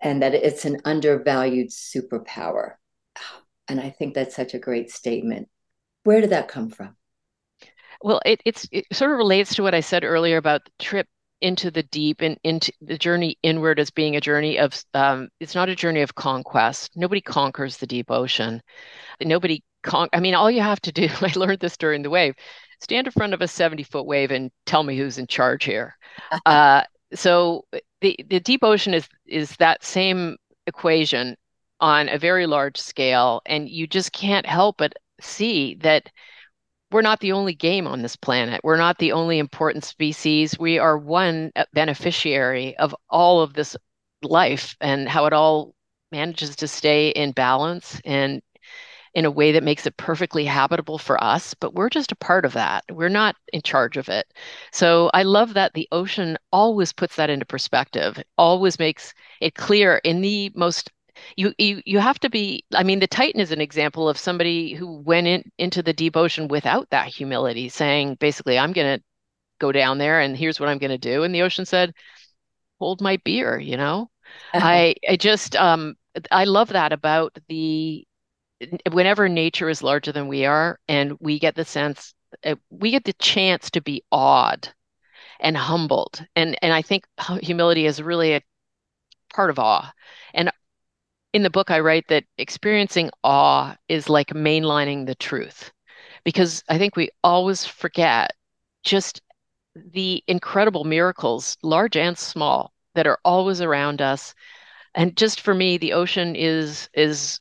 and 0.00 0.22
that 0.22 0.34
it's 0.34 0.64
an 0.64 0.78
undervalued 0.84 1.70
superpower. 1.70 2.74
And 3.68 3.80
I 3.80 3.90
think 3.90 4.14
that's 4.14 4.34
such 4.34 4.54
a 4.54 4.58
great 4.58 4.90
statement. 4.90 5.48
Where 6.04 6.20
did 6.20 6.30
that 6.30 6.48
come 6.48 6.70
from? 6.70 6.96
Well, 8.02 8.20
it, 8.24 8.40
it's 8.46 8.66
it 8.72 8.86
sort 8.92 9.10
of 9.10 9.18
relates 9.18 9.54
to 9.56 9.62
what 9.62 9.74
I 9.74 9.80
said 9.80 10.04
earlier 10.04 10.38
about 10.38 10.64
the 10.64 10.70
trip 10.78 11.06
into 11.42 11.70
the 11.70 11.82
deep 11.84 12.20
and 12.22 12.38
into 12.44 12.72
the 12.80 12.98
journey 12.98 13.36
inward 13.42 13.78
as 13.78 13.90
being 13.90 14.16
a 14.16 14.20
journey 14.20 14.58
of 14.58 14.82
um, 14.94 15.28
it's 15.38 15.54
not 15.54 15.68
a 15.68 15.76
journey 15.76 16.00
of 16.00 16.14
conquest. 16.14 16.92
Nobody 16.96 17.20
conquers 17.20 17.76
the 17.76 17.86
deep 17.86 18.10
ocean. 18.10 18.62
Nobody 19.22 19.62
con- 19.82 20.08
I 20.12 20.20
mean, 20.20 20.34
all 20.34 20.50
you 20.50 20.62
have 20.62 20.80
to 20.82 20.92
do. 20.92 21.08
I 21.20 21.32
learned 21.36 21.60
this 21.60 21.76
during 21.76 22.02
the 22.02 22.10
wave 22.10 22.34
stand 22.80 23.06
in 23.06 23.12
front 23.12 23.34
of 23.34 23.40
a 23.40 23.48
70 23.48 23.82
foot 23.84 24.06
wave 24.06 24.30
and 24.30 24.50
tell 24.66 24.82
me 24.82 24.96
who's 24.96 25.18
in 25.18 25.26
charge 25.26 25.64
here. 25.64 25.96
Uh, 26.46 26.82
so 27.14 27.64
the 28.00 28.16
the 28.28 28.40
deep 28.40 28.62
ocean 28.62 28.94
is 28.94 29.08
is 29.26 29.56
that 29.56 29.82
same 29.82 30.36
equation 30.66 31.36
on 31.80 32.08
a 32.08 32.18
very 32.18 32.46
large 32.46 32.78
scale, 32.78 33.40
and 33.46 33.68
you 33.68 33.86
just 33.86 34.12
can't 34.12 34.46
help 34.46 34.76
but 34.78 34.92
see 35.20 35.74
that 35.76 36.10
we're 36.92 37.02
not 37.02 37.20
the 37.20 37.32
only 37.32 37.54
game 37.54 37.86
on 37.86 38.02
this 38.02 38.16
planet. 38.16 38.60
We're 38.64 38.76
not 38.76 38.98
the 38.98 39.12
only 39.12 39.38
important 39.38 39.84
species. 39.84 40.58
We 40.58 40.78
are 40.78 40.98
one 40.98 41.52
beneficiary 41.72 42.76
of 42.78 42.94
all 43.08 43.40
of 43.40 43.54
this 43.54 43.76
life 44.22 44.76
and 44.80 45.08
how 45.08 45.26
it 45.26 45.32
all 45.32 45.74
manages 46.12 46.56
to 46.56 46.68
stay 46.68 47.10
in 47.10 47.32
balance 47.32 48.00
and 48.04 48.42
in 49.14 49.24
a 49.24 49.30
way 49.30 49.52
that 49.52 49.64
makes 49.64 49.86
it 49.86 49.96
perfectly 49.96 50.44
habitable 50.44 50.98
for 50.98 51.22
us, 51.22 51.54
but 51.54 51.74
we're 51.74 51.90
just 51.90 52.12
a 52.12 52.16
part 52.16 52.44
of 52.44 52.52
that. 52.52 52.84
We're 52.90 53.08
not 53.08 53.36
in 53.52 53.62
charge 53.62 53.96
of 53.96 54.08
it. 54.08 54.26
So 54.72 55.10
I 55.14 55.24
love 55.24 55.54
that 55.54 55.74
the 55.74 55.88
ocean 55.92 56.38
always 56.52 56.92
puts 56.92 57.16
that 57.16 57.30
into 57.30 57.44
perspective, 57.46 58.18
it 58.18 58.28
always 58.38 58.78
makes 58.78 59.12
it 59.40 59.54
clear 59.54 59.96
in 60.04 60.20
the 60.20 60.52
most 60.54 60.90
you 61.36 61.52
you 61.58 61.82
you 61.84 61.98
have 61.98 62.18
to 62.18 62.30
be 62.30 62.64
i 62.74 62.82
mean 62.82 62.98
the 62.98 63.06
titan 63.06 63.40
is 63.40 63.52
an 63.52 63.60
example 63.60 64.08
of 64.08 64.16
somebody 64.16 64.72
who 64.72 65.00
went 65.00 65.26
in 65.26 65.42
into 65.58 65.82
the 65.82 65.92
deep 65.92 66.16
ocean 66.16 66.48
without 66.48 66.88
that 66.90 67.08
humility 67.08 67.68
saying 67.68 68.14
basically 68.20 68.58
i'm 68.58 68.72
going 68.72 68.98
to 68.98 69.04
go 69.58 69.72
down 69.72 69.98
there 69.98 70.20
and 70.20 70.36
here's 70.36 70.58
what 70.58 70.68
i'm 70.68 70.78
going 70.78 70.90
to 70.90 70.96
do 70.98 71.22
and 71.22 71.34
the 71.34 71.42
ocean 71.42 71.66
said 71.66 71.92
hold 72.78 73.00
my 73.00 73.18
beer 73.18 73.58
you 73.58 73.76
know 73.76 74.10
i 74.54 74.94
i 75.08 75.16
just 75.16 75.54
um 75.56 75.94
i 76.30 76.44
love 76.44 76.68
that 76.68 76.92
about 76.92 77.36
the 77.48 78.06
whenever 78.92 79.28
nature 79.28 79.68
is 79.68 79.82
larger 79.82 80.12
than 80.12 80.28
we 80.28 80.44
are 80.44 80.78
and 80.88 81.16
we 81.20 81.38
get 81.38 81.54
the 81.54 81.64
sense 81.64 82.14
uh, 82.44 82.54
we 82.70 82.90
get 82.90 83.04
the 83.04 83.12
chance 83.14 83.70
to 83.70 83.80
be 83.80 84.02
awed 84.12 84.72
and 85.40 85.56
humbled 85.56 86.24
and 86.36 86.56
and 86.62 86.72
i 86.72 86.82
think 86.82 87.04
humility 87.40 87.86
is 87.86 88.02
really 88.02 88.34
a 88.34 88.42
part 89.32 89.50
of 89.50 89.58
awe 89.58 89.92
and 90.34 90.50
in 91.32 91.42
the 91.42 91.50
book, 91.50 91.70
I 91.70 91.80
write 91.80 92.08
that 92.08 92.24
experiencing 92.38 93.10
awe 93.22 93.76
is 93.88 94.08
like 94.08 94.28
mainlining 94.28 95.06
the 95.06 95.14
truth 95.14 95.72
because 96.24 96.62
I 96.68 96.78
think 96.78 96.96
we 96.96 97.10
always 97.22 97.64
forget 97.64 98.32
just 98.82 99.22
the 99.74 100.22
incredible 100.26 100.84
miracles, 100.84 101.56
large 101.62 101.96
and 101.96 102.18
small, 102.18 102.72
that 102.94 103.06
are 103.06 103.18
always 103.24 103.60
around 103.60 104.02
us. 104.02 104.34
And 104.94 105.16
just 105.16 105.40
for 105.40 105.54
me, 105.54 105.78
the 105.78 105.92
ocean 105.92 106.34
is 106.34 106.88
is 106.94 107.38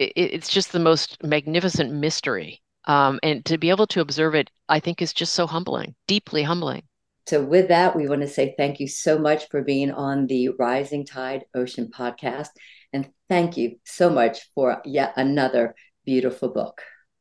it's 0.00 0.48
just 0.48 0.72
the 0.72 0.78
most 0.78 1.22
magnificent 1.22 1.92
mystery. 1.92 2.62
Um, 2.86 3.20
and 3.22 3.44
to 3.44 3.58
be 3.58 3.70
able 3.70 3.86
to 3.88 4.00
observe 4.00 4.34
it, 4.34 4.50
I 4.68 4.80
think, 4.80 5.02
is 5.02 5.12
just 5.12 5.34
so 5.34 5.46
humbling, 5.46 5.94
deeply 6.08 6.42
humbling. 6.42 6.82
So, 7.26 7.42
with 7.42 7.68
that, 7.68 7.94
we 7.94 8.08
want 8.08 8.22
to 8.22 8.28
say 8.28 8.54
thank 8.56 8.80
you 8.80 8.88
so 8.88 9.18
much 9.18 9.48
for 9.50 9.62
being 9.62 9.92
on 9.92 10.26
the 10.26 10.48
Rising 10.58 11.04
Tide 11.04 11.44
Ocean 11.54 11.90
podcast. 11.94 12.48
And 12.92 13.10
thank 13.28 13.56
you 13.56 13.76
so 13.84 14.10
much 14.10 14.50
for 14.54 14.80
yet 14.84 15.12
another 15.16 15.74
beautiful 16.04 16.48
book. 16.48 16.80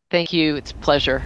Thank 0.10 0.34
you. 0.34 0.56
It's 0.56 0.72
a 0.72 0.76
pleasure. 0.76 1.22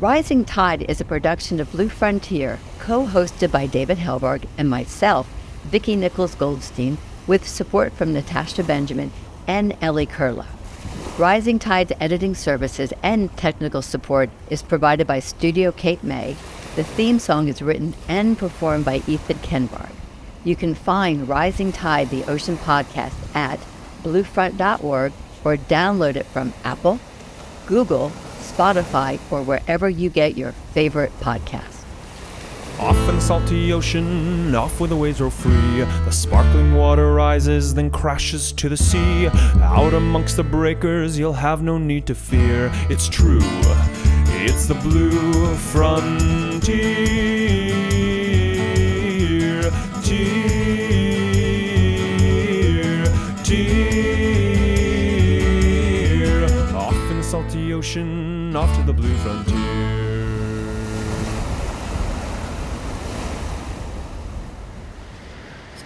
Rising 0.00 0.44
Tide 0.44 0.82
is 0.88 1.00
a 1.00 1.04
production 1.04 1.58
of 1.58 1.70
Blue 1.72 1.88
Frontier, 1.88 2.58
co 2.78 3.04
hosted 3.04 3.50
by 3.50 3.66
David 3.66 3.98
Helvarg 3.98 4.46
and 4.56 4.70
myself, 4.70 5.28
Vicki 5.64 5.96
Nichols 5.96 6.34
Goldstein, 6.36 6.96
with 7.26 7.46
support 7.46 7.92
from 7.92 8.12
Natasha 8.12 8.62
Benjamin 8.62 9.12
and 9.46 9.76
Ellie 9.80 10.06
Kurla. 10.06 10.46
Rising 11.18 11.58
Tide's 11.58 11.92
editing 11.98 12.34
services 12.34 12.92
and 13.02 13.34
technical 13.36 13.82
support 13.82 14.28
is 14.50 14.62
provided 14.62 15.06
by 15.06 15.20
Studio 15.20 15.72
Cape 15.72 16.02
May. 16.02 16.36
The 16.76 16.84
theme 16.84 17.18
song 17.18 17.48
is 17.48 17.62
written 17.62 17.94
and 18.06 18.36
performed 18.36 18.84
by 18.84 18.96
Ethan 19.06 19.38
Kenbard. 19.38 19.92
You 20.44 20.56
can 20.56 20.74
find 20.74 21.28
Rising 21.28 21.72
Tide, 21.72 22.10
the 22.10 22.24
Ocean 22.24 22.56
Podcast, 22.58 23.14
at 23.34 23.58
bluefront.org 24.02 25.12
or 25.44 25.56
download 25.56 26.16
it 26.16 26.26
from 26.26 26.52
Apple, 26.64 27.00
Google, 27.66 28.12
Spotify, 28.40 29.18
or 29.30 29.42
wherever 29.42 29.88
you 29.88 30.10
get 30.10 30.36
your 30.36 30.52
favorite 30.52 31.12
podcasts. 31.20 31.75
Off 32.78 33.08
in 33.08 33.16
the 33.16 33.20
salty 33.20 33.72
ocean, 33.72 34.54
off 34.54 34.78
where 34.78 34.88
the 34.88 34.96
waves 34.96 35.20
roll 35.20 35.30
free. 35.30 35.80
The 36.04 36.10
sparkling 36.10 36.74
water 36.74 37.14
rises, 37.14 37.72
then 37.72 37.90
crashes 37.90 38.52
to 38.52 38.68
the 38.68 38.76
sea. 38.76 39.28
Out 39.62 39.94
amongst 39.94 40.36
the 40.36 40.44
breakers, 40.44 41.18
you'll 41.18 41.32
have 41.32 41.62
no 41.62 41.78
need 41.78 42.06
to 42.06 42.14
fear. 42.14 42.70
It's 42.90 43.08
true, 43.08 43.40
it's 44.44 44.66
the 44.66 44.74
blue 44.74 45.54
frontier. 45.56 46.60
Tier, 50.02 50.42
tier. 53.42 54.04
Off 56.76 57.10
in 57.10 57.16
the 57.16 57.22
salty 57.24 57.72
ocean 57.72 58.54
off 58.54 58.76
to 58.76 58.82
the 58.82 58.92
blue 58.92 59.16
frontier. 59.16 59.65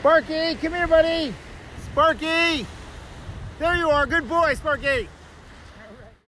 Sparky, 0.01 0.55
come 0.55 0.73
here, 0.73 0.87
buddy. 0.87 1.35
Sparky! 1.85 2.67
There 3.59 3.77
you 3.77 3.91
are. 3.91 4.07
Good 4.07 4.27
boy, 4.27 4.55
Sparky. 4.55 5.11